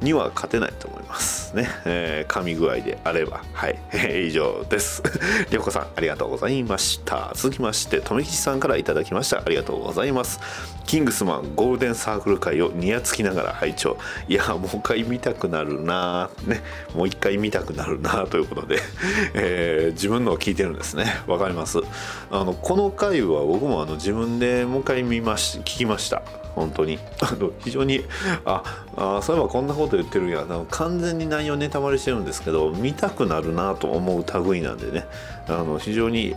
[0.00, 1.41] には勝てないと思います。
[1.54, 3.42] ね、 えー噛み具合であれば。
[3.52, 5.02] はい、え ー以上です。
[5.50, 7.32] 涼子さんありがとうございました。
[7.34, 9.38] 続きまして留吉さんからいただきました。
[9.38, 10.40] ありがとうございます。
[10.86, 13.96] キングスマンゴールデンサークル会をにやつきながら拝聴。
[14.28, 16.30] いやもう一回見たくなるな。
[16.44, 16.60] ね。
[16.94, 18.26] もう一回見たくなるな。
[18.26, 18.78] ということで、
[19.34, 21.22] えー自分のを聞いてるんですね。
[21.26, 21.78] わかります。
[22.30, 26.22] あのこの回は僕もあの自分でもう一回見まし聞きました。
[26.54, 26.98] 本当に。
[27.20, 28.04] あの非常に
[28.44, 28.62] あ
[28.96, 35.06] あそういえばこんなこと言ってるやあの完全に内4ネタバレしてるんですけど見たくなるなと思う類なんでね。
[35.48, 36.34] あの非常に、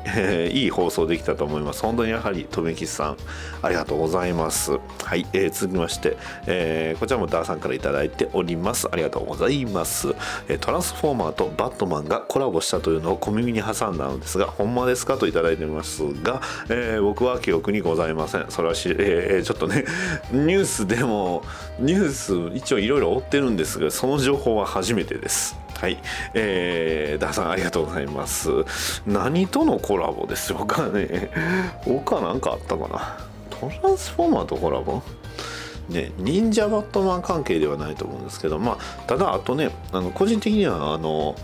[0.52, 1.82] いい放送できたと思います。
[1.82, 3.18] 本当にやはりとめきさん
[3.62, 4.80] ありがとうございます。
[5.04, 8.88] はい、えー続きまして、えーこちらもダーさんからいただいております。
[8.92, 10.16] ありがとうございます、
[10.48, 18.46] えトランスフォーマーとバットマンがコラボしたというのを小耳に挟んだのですがほんまですかといただいておりますが、え僕は記憶にございません。
[18.50, 19.86] それはし、えちょっとね
[20.32, 21.44] ニュースでも
[21.80, 25.65] ニュース一応いろいろ追ってるんですがその情報は初めてです。
[25.86, 26.00] はい、
[26.34, 28.50] えー、ダーさんありがとうございます。
[29.06, 31.30] 何とのコラボでしょうかね。
[31.84, 33.20] 他なんかあったかな。
[33.52, 35.04] トランスフォーマーとコラボ？
[35.90, 41.36] ね、忍者バットマン関係ではないと思うんですけど、まあ、ただあとねあの個人的にはあの、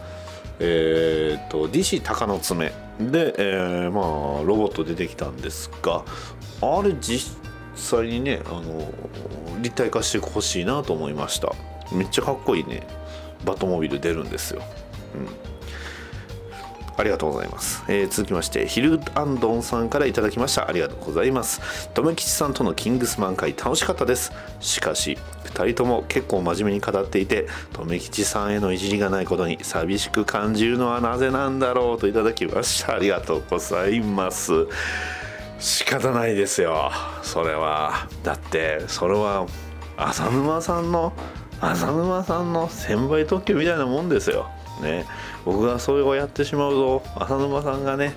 [0.58, 2.72] えー、と DC 鷹の爪。
[3.00, 4.02] で、えーま
[4.40, 6.04] あ、ロボット出てきたんですが
[6.62, 7.38] あれ実
[7.76, 8.92] 際にねあの
[9.62, 11.54] 立体化してほしいなと思いました。
[11.94, 13.01] めっちゃかっこいいね。
[13.46, 14.62] バトモビル出るんですよ、
[15.16, 15.28] うん。
[16.98, 20.68] ありがとうございます、えー続きましてヒルアンドンさんからいただきました。
[20.68, 21.90] ありがとうございます。
[21.94, 24.32] 留吉さんとのキングスマン会楽しかったです。
[24.60, 32.96] しかし2人とも結構真面目に語っていて留吉さんへのいじりがないことに寂しく感じるのはなぜなんだろうといただきました。
[32.96, 34.68] ありがとうございます。
[35.60, 36.92] 仕方ないですよ。
[37.22, 38.08] それは。
[38.24, 39.46] だってそれは
[39.98, 41.14] 浅沼さんの
[41.62, 44.50] 浅沼さんの1000倍特許みたいなもんですよ。
[44.82, 45.06] ね。
[45.46, 48.14] 僕がそれをやってしまうと浅沼さんがね、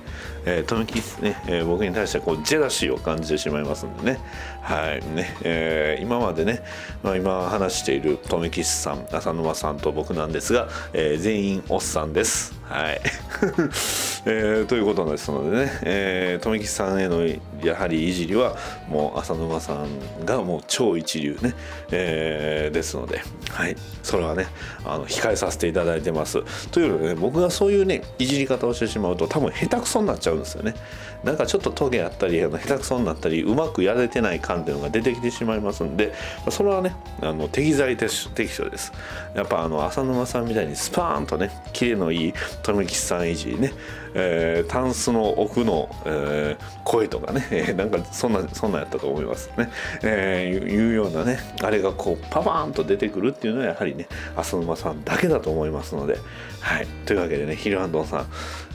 [0.47, 4.19] えー、富木ね、えー、僕に対してこうジェラシーを感じてしまいますんでね。
[4.63, 5.05] はい。
[5.15, 6.63] ね、えー、今までね、
[7.03, 12.65] まあ、今話している富木さん浅沼さんと僕なんですが、えー、全員おっさんです。
[12.65, 13.01] はい、
[14.25, 17.27] えー、ということですのでね、えー、富木さんへの
[17.63, 18.57] やはりいじりは
[18.89, 21.55] もう浅沼さんがもう超一流ね、
[21.91, 23.21] えー、ですので、
[23.51, 24.47] はい、それはね
[24.83, 26.43] あの控えさせていただいてます。
[26.71, 30.75] というので、ね、僕がそういうねいじり方をしてしまうと多分下手くそになっちゃうんですよね。
[31.23, 36.13] なんかちょっとトゲあったり下手くそになったりうまくやれてない感っていうのが出てきてしまいますんで
[36.51, 38.13] それはねあの適材適
[38.49, 38.93] 所です。
[39.35, 43.73] やっぱあの浅沼さんみたいにスパーンとねキレのいい富木さんいじりね、
[44.15, 49.71] えー、タンスの奥の、えー、声とかね なんかそんなそんなんやったと思いますね、
[50.03, 54.07] えー、いうようなねあれがこうパパーンと出てくるっていうのはやはりね
[54.37, 56.19] 浅沼さんだけだと思いますので
[56.61, 56.87] はい。
[57.05, 58.27] というわけでねヒルアンドンさん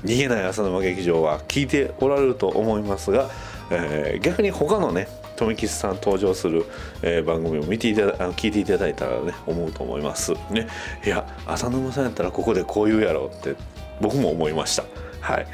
[0.03, 3.29] 逃げない浅沼劇場は聞いておられると思いますが、
[3.69, 6.65] えー、逆に他のね富吉さん登場する、
[7.01, 10.33] えー、番組を見ていただ聞いていただいたらね思うと思います。
[10.51, 10.67] ね。
[11.05, 13.55] いや浅沼さんやったらここでこう言うやろって
[14.01, 14.83] 僕も思いました。
[15.21, 15.47] はい、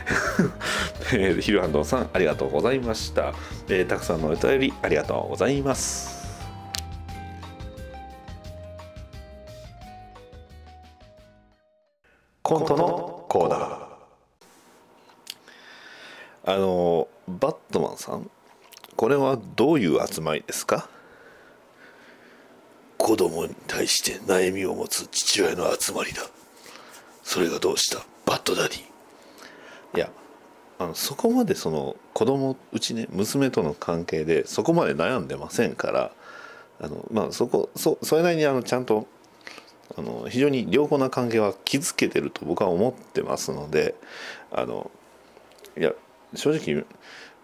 [1.13, 3.33] えー、ヒルハンドさんありがとうございました、
[3.67, 6.15] えー、たくさんのお便りありがとうございます。
[12.43, 13.84] コントのコーナー。
[16.45, 18.29] あのバットマンさん
[18.95, 20.87] これはどういう集まりですか？
[22.97, 26.21] 子供に対して悩みを持つ父親の集まりだ。
[27.23, 28.05] それがどうした？
[28.25, 28.79] バッドダディ。
[29.97, 30.09] いや
[30.77, 36.11] あのそこまでその子供うちね娘との関係でそこまで悩んでませんから
[36.79, 39.07] あのまあそこそそれなりにあのちゃんと
[39.97, 43.95] あの非常に良好な関係は築けてると僕は思ってますので
[44.51, 44.91] あの
[45.77, 45.91] いや
[46.35, 46.85] 正直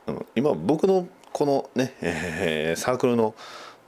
[0.08, 3.36] あの今僕のこのね、えー、サークルの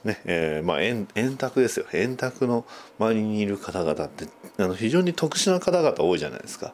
[0.03, 2.65] ねえーまあ、円卓ですよ円卓の
[2.99, 4.27] 周りにいる方々って
[4.57, 6.73] あの非常に特殊な方々多いじゃないですか。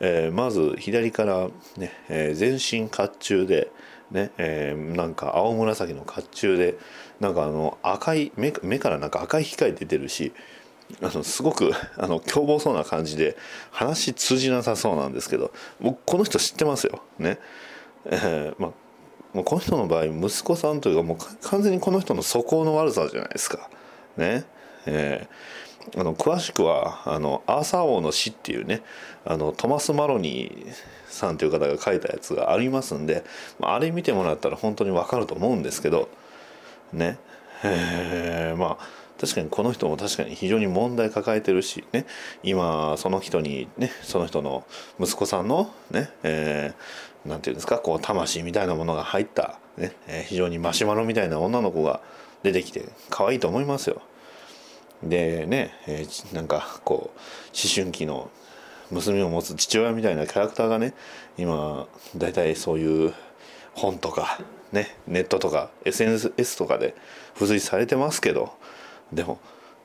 [0.00, 3.70] えー、まず左からね、えー、全身甲冑で、
[4.10, 6.78] ねえー、なんか青紫の甲冑で
[7.20, 10.32] なんかあの赤い目目からなんか赤い光出てるし
[11.00, 13.36] あのすごく あの凶暴そうな感じで
[13.70, 17.00] 話通じなさそうなんですけど僕この人知ってますよ。
[17.18, 17.38] ね
[18.04, 18.70] えーまあ、
[19.32, 21.18] もうこの人の場合息子さんというかもう
[21.48, 23.70] 完全にこの人の素行の悪さじゃないですか。
[24.16, 24.44] ね
[24.86, 28.82] えー、あの詳しくはあの「アーサー王の死」っていうね
[29.24, 30.72] あのトマス・マロニー
[31.08, 33.24] さんという方が書いたやつがありますんで
[33.60, 36.08] あれ見てもらったら本当に分かると思うんですけど
[36.92, 37.18] ね
[37.64, 42.06] えー、まあ確かにこの人も確かに非常に問題抱えてるしね
[42.42, 44.66] 今その人にねその人の
[44.98, 52.00] 息子さんのね、えー、なんていうんですかこう魂みたいなものが入った、ねえー、非常にマシュマロみたいな女の子が
[52.42, 54.02] 出てきて可愛いと思いますよ。
[55.04, 58.28] でね、えー、なんかこう思春期の
[58.90, 60.94] 娘を持つ父親みたいなキャラクターがね
[61.38, 63.14] 今大体そういう
[63.74, 64.40] 本とか
[64.72, 66.96] ねネットとか SNS とかで
[67.34, 68.52] 付随されてますけど
[69.12, 69.38] でも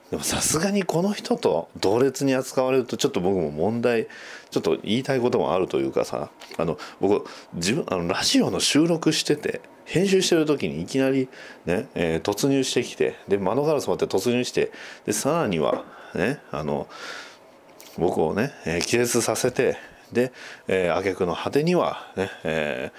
[0.09, 4.07] でもさすがにこの人と同列に扱われるとちょっと僕も問題
[4.49, 11.27] ちょっと言いたいこともあるというかさあの僕自分あのラジオの収録してて編集してる時にいきなり
[11.65, 14.71] ね、えー、突入してきてで窓ガラス持って突入して
[15.05, 15.83] でさらには
[16.15, 16.87] ねあの
[17.97, 19.77] 僕をね、えー、気絶させて
[20.13, 20.31] で、
[20.69, 22.91] えー、挙句の果てにはね、え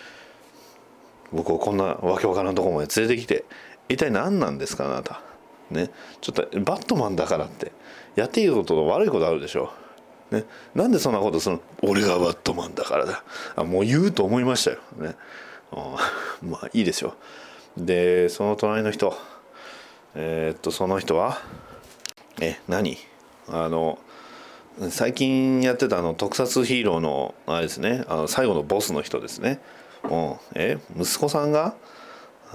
[1.33, 3.45] ー、僕をこんなわけわからんとこまで連れてきて
[3.89, 5.23] 一体何なんですかあなた？
[5.71, 5.91] ね
[6.21, 7.73] ちょっとバットマンだからって
[8.17, 9.73] やっていいことと悪いことあるでしょ。
[10.31, 10.45] ね、
[10.75, 11.63] なんでそんなことするの？
[11.83, 13.25] 俺がバットマンだからだ。
[13.57, 15.15] あもう言うと思いましたよ、ね、
[16.43, 17.15] まあいいでしょ
[17.79, 17.87] う。
[17.87, 19.17] でその隣の人。
[20.15, 21.39] えー、っとその人は？
[22.41, 22.99] え何？
[23.49, 23.99] あの
[24.91, 28.05] 最近やってたあの特撮ヒーローのあれですね。
[28.09, 29.61] あの最後のボスの人ですね、
[30.05, 31.75] うん、え息子さんが？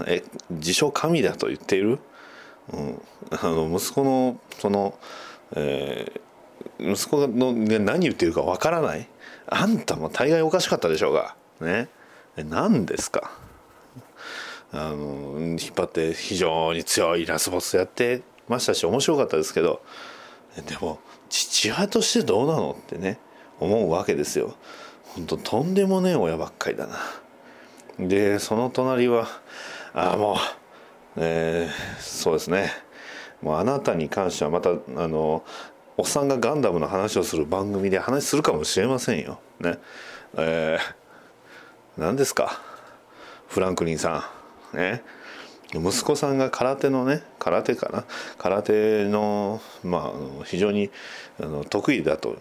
[0.06, 2.00] え自称神だと言っている？
[2.72, 3.02] うん、
[3.32, 4.98] あの息子のその、
[5.56, 9.08] えー、息子の何言ってるかわからない。
[9.48, 11.36] あんたも大概おかしかったでしょうが。
[11.62, 11.90] ね。
[12.38, 13.32] 何ですか？
[14.72, 19.82] あの引っ張って非常に強いラスボスやってましたし面白かったですけど。
[20.68, 21.00] でも
[21.30, 23.18] 父親としてどうなのってね
[23.60, 24.56] 思うわけですよ。
[25.16, 27.00] 本当とんでもねえ親ばっかりだな。
[28.00, 29.28] でその隣は
[29.94, 30.36] ああもう、
[31.18, 32.72] えー、そうですね。
[33.42, 35.44] もうあなたに関してはまたあの
[35.98, 39.40] おっさんがガンダムの話をする番組で話するかもしれませんよ。
[39.60, 39.78] ね。
[40.38, 42.60] えー、何ですか？
[43.48, 44.30] フランクリンさ
[44.74, 44.78] ん。
[44.78, 45.04] ね。
[45.76, 48.06] 息子さんが空手のね空手かな？
[48.38, 50.90] 空手のまあ非常に
[51.40, 52.38] あの得意だと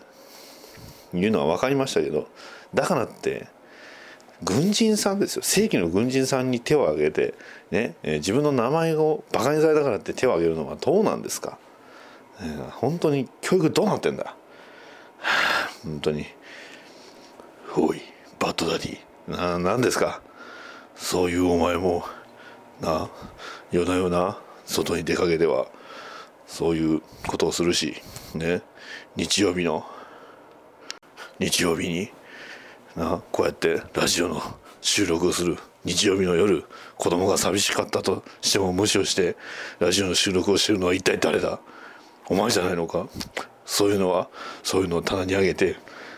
[1.15, 2.29] いうのは分かりましたけど
[2.75, 3.49] だからって
[4.45, 5.43] 軍人さんですよ。
[5.43, 7.35] 正規の軍人さんに手を挙げて、
[7.71, 11.59] ね、自分の名前をバカにされたからって手を挙げるのはどうなんですか、
[12.41, 14.35] えー、本当に教育どうなってんだ、は
[15.19, 16.27] あ、本当に。
[17.77, 18.03] おい
[18.39, 20.21] バッドダディな何ですか？
[20.95, 22.05] そういうお前も
[22.81, 23.09] な
[23.71, 25.69] 夜な夜な外に出かけては
[26.47, 28.03] そういうことをするし
[28.35, 28.61] ね
[29.17, 29.87] 日曜日の
[31.39, 32.11] 日曜日に
[32.97, 34.41] なこうやってラジオの
[34.81, 36.65] 収録をする日曜日の夜
[36.97, 39.37] 子供が寂しかったとしても無視をして
[39.79, 41.61] ラジオの収録をしてるのは一体誰だ？
[42.29, 43.09] お前じゃないのか？
[43.65, 44.29] そういうのは
[44.63, 45.77] そういうのを棚に上げて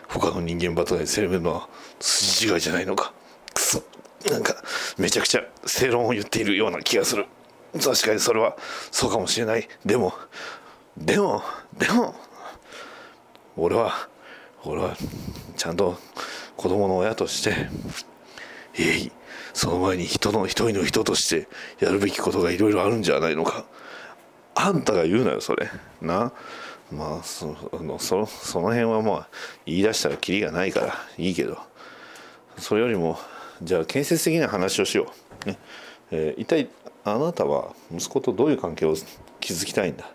[0.08, 1.68] 他の人間バトルに攻めるのは
[2.00, 3.12] 筋違いじゃないのか？
[3.54, 3.82] くそ
[4.30, 4.54] なんか
[4.98, 7.26] めちゃくちゃ正論を言っているような気がする。
[7.72, 8.56] 確かにそれは
[8.90, 9.68] そうかもしれない。
[9.84, 10.12] でも
[10.96, 11.42] でも
[11.78, 12.14] でも
[13.56, 14.08] 俺は
[14.64, 14.96] 俺は
[15.56, 15.98] ちゃんと
[16.56, 17.68] 子供の親として
[18.78, 19.12] えい
[19.52, 21.48] その前に人の一人の人として
[21.78, 23.64] やるべきことがいろいろあるんじゃないのか。
[24.56, 25.68] あんたが言うなよそれ。
[26.00, 26.32] な。
[26.92, 29.28] まあそのそその辺はまあ
[29.66, 31.58] 言い出したらキリがないからいいけど。
[32.58, 33.18] それよりも
[33.62, 35.12] じゃあ建設的な話をしよ
[35.44, 35.58] う、ね。
[36.10, 36.68] えー、一体
[37.04, 38.94] あなたは息子とどういう関係を
[39.40, 40.08] 築きたいんだ？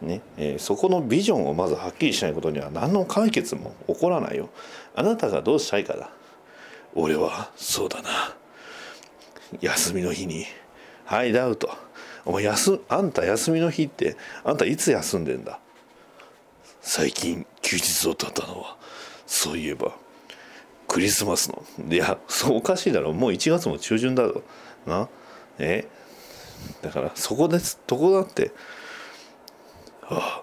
[0.00, 0.22] ね。
[0.38, 4.48] えー、そこのビジョンをまずはっきりしないことには何の解決も起こらないよ。
[4.96, 6.10] あなたがどうしたいかだ。
[6.94, 8.34] 俺はそうだな。
[9.60, 10.46] 休みの日に
[11.04, 11.70] 「ハイダウト」
[12.24, 15.60] お前休あんた休みの日ってあんたいつ休んでんだ。
[16.80, 18.76] 最近休日を取ったのは。
[19.26, 19.94] そういえば
[20.88, 21.62] クリスマスの。
[21.90, 23.12] いやそうおかしいだろ。
[23.12, 24.42] もう1月も中旬だろ
[24.86, 25.08] な？
[25.58, 25.86] え？
[26.80, 27.78] だからそこです。
[27.86, 28.52] とこだって。
[30.08, 30.42] あ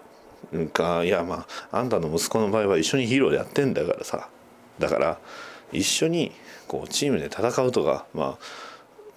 [0.52, 1.02] うんか。
[1.02, 4.28] いやまああんたの息子の場合は一緒にヒーローやってんだからさ。
[4.78, 5.18] だから
[5.72, 6.32] 一緒に
[6.66, 8.44] こうチームで戦うとかまあ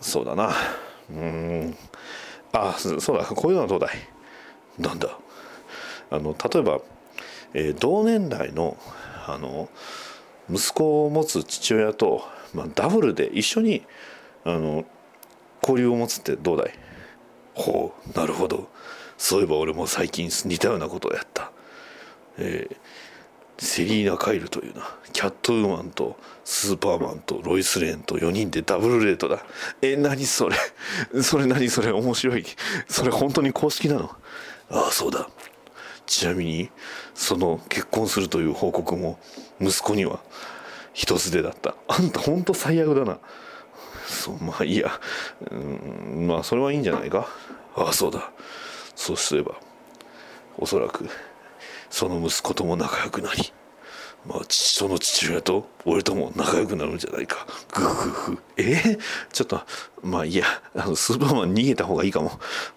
[0.02, 0.54] そうだな。
[1.10, 1.78] うん。
[2.54, 3.92] あそうだこういうのはどうだい？
[4.80, 5.18] なんだ？
[6.10, 6.80] あの例えば、
[7.54, 8.78] えー、同年代の
[9.28, 9.70] あの
[10.50, 13.86] 息子を持つ父親と、まあ、ダブルで一緒に
[14.46, 14.86] あの
[15.62, 16.74] 交流を持つってどうだい？
[17.54, 18.70] ほうなるほど。
[19.18, 21.52] そういえば俺も最近似たようなことをやった、
[22.38, 22.78] えー、
[23.60, 29.44] セリーナ・カイルというなキャットウーマンとスーパーマンとロイス・レーンと4人でダブルレートだ。
[29.82, 30.56] え、何それ？
[31.24, 31.92] それ何それ？
[31.92, 32.46] 面白い。
[32.88, 34.12] それ本当に公式なの？
[34.70, 35.28] ああそうだ。
[36.06, 36.70] ちなみに
[37.14, 39.20] その結婚するという報告も
[39.60, 40.20] 息子には
[40.94, 41.76] 一つでだった。
[41.88, 43.18] あんた本当最悪だな。
[44.08, 45.00] そうまあいいや。
[45.52, 47.28] うんまあそれはいいんじゃないか？
[47.76, 48.32] ああそうだ。
[48.96, 49.56] そうすれば
[50.58, 51.10] おそらく
[51.90, 53.54] その息子とも仲良くなり
[54.26, 57.48] まあ父との父親と俺とも仲良くなるんじゃないか。
[57.74, 58.38] グフフ。
[58.58, 58.64] え？
[58.76, 59.00] ー、
[59.32, 59.62] ちょっと
[60.04, 62.32] まあいいやあのスーパーマン逃げた方がいいかも。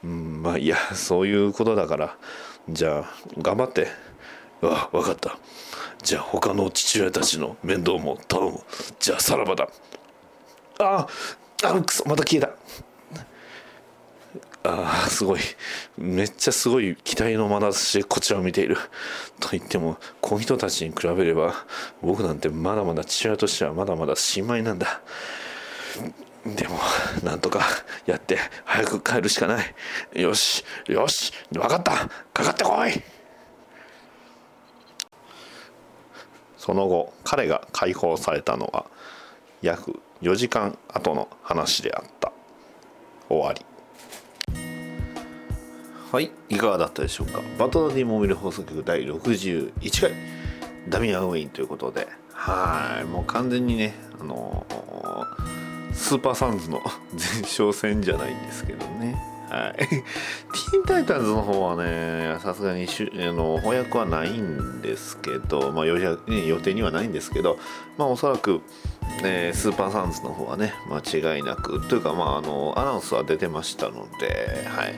[0.04, 2.16] うんまあいいやそういうことだから。
[2.68, 3.88] じゃあ頑張って。
[4.62, 5.38] あ分かった。
[6.02, 8.60] じゃあ他の父親たちの面倒も頼む。
[9.00, 9.68] じゃあさらばだ。
[10.78, 11.06] あ
[11.64, 12.50] あくそまた消えた。
[14.62, 15.40] ああすごい。
[15.96, 18.76] めっちゃすごい期待の眼差しでこちらを見ている。
[19.40, 21.54] と言ってもこの人たちに比べれば
[22.02, 25.00] 僕なんてまだまだ父親としてはまだまだ新米なんだ。
[26.44, 26.78] でも
[27.22, 27.60] なんとか
[28.06, 29.74] やって早く帰るしかない。
[30.20, 31.92] よしよし分かった。
[32.34, 32.92] かかってこい。
[36.58, 38.84] その後彼が解放されたのは
[39.62, 42.30] 約4時間後の話であった。
[43.30, 43.64] 終わり。
[46.12, 47.40] はいいかがだったでしょうか？
[47.58, 50.12] バトナディモービル放送局第61回
[50.88, 56.80] ダミアンウィーンということではいもう完全にねあのー、スーパーサンズの
[57.12, 59.16] 前哨戦じゃないんですけどね。
[59.50, 67.58] はい、ティーンタイタンズの方はねさすがにしゅあの翻訳はないんですけど、まあ、予予定にはないんですけど、
[67.98, 68.60] まあ、おそらく、
[69.24, 74.94] えースーパーサンズの方はね間違いなくというか、まあ、あのアナウンスは出てましたので、はい。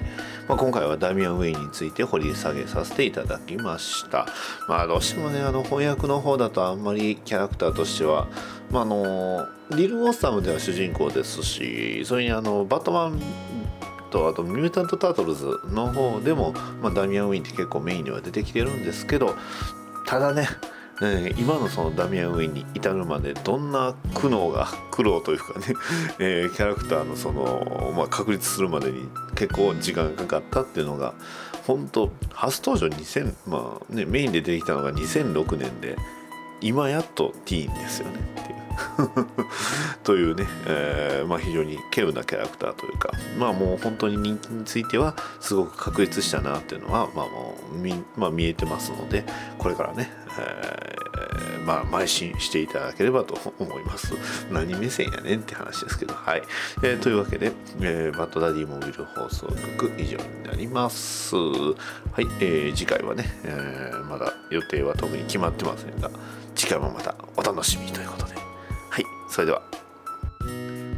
[0.48, 4.26] まあ、今回はダミアン・ウェイについて掘り下げさせていただきました、
[4.68, 8.26] まあ、どうしてもねあの翻訳の方だとあんまりキャラクターとしては、
[8.70, 13.20] まあ、あのリル・ウォッサムでは主人公ですしそれにあのバットマン
[14.12, 16.52] とあとミュータント・タートルズの方でも、
[16.82, 19.34] まあ、ダミアン・ウィンって結構メインには出てきてるんですけど
[20.06, 20.46] ただね
[21.00, 25.66] え今のそのダミアン・ウィンに至るまでどんな苦悩が苦労というかね、
[26.20, 31.14] えーキャラクターのその、まあ、確立するまでに結構時間がかかったっていうのが
[31.66, 35.96] 本当初登場2000、まあね、メインで出てきたのが2006年で
[36.60, 38.61] 今やっとティーンですよねっていう。
[40.05, 49.25] というね、えーまあ、非常に稀有なキャラクターというかまあもう本当に人気についてはすごく確立したなっていうのは、まあ、もう見,、まあ、見えてますので
[49.59, 51.03] これからね、えー
[51.64, 54.14] まあ、邁進していただければと思います。
[54.51, 56.43] 何目線やねんって話ですけどはい、
[56.83, 61.37] えーというわけで、えバッドダディモビル放送局以上になります。
[61.37, 61.43] は
[62.18, 66.11] い、えー次回はね、えまだ予定は特に決まってませんが
[66.55, 68.51] 次回もまたお楽しみということで。
[69.33, 69.62] それでは。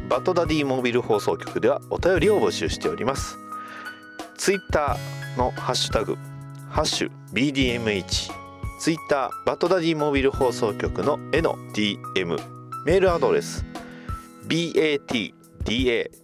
[0.08, 3.38] バッドダディモビル放送局ではお便りを募集しております。
[4.36, 6.16] ツイッターのハッシュタグ
[6.68, 8.32] ハッシュ BDMH
[8.80, 12.36] ツイッターバッドダディモビル放送局のへの DM
[12.84, 13.64] メールアドレス
[14.48, 16.14] BATDADDYMOBILE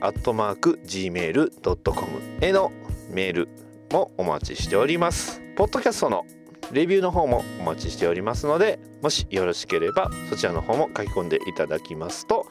[0.00, 2.08] アットマーク Gmail.com
[2.40, 2.72] への
[3.10, 3.48] メール
[3.92, 5.40] もお待ちしております。
[5.56, 6.24] ポッドキャストの
[6.72, 12.46] レビューの方もお待ちしておりますのでもしよろしければそちらの方も書き込んでいただきますと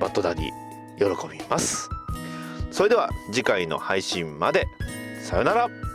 [0.00, 0.68] バッドダディ
[0.98, 1.88] 喜びます。
[2.70, 4.66] それでは次回の配信まで。
[5.22, 5.87] さよなら。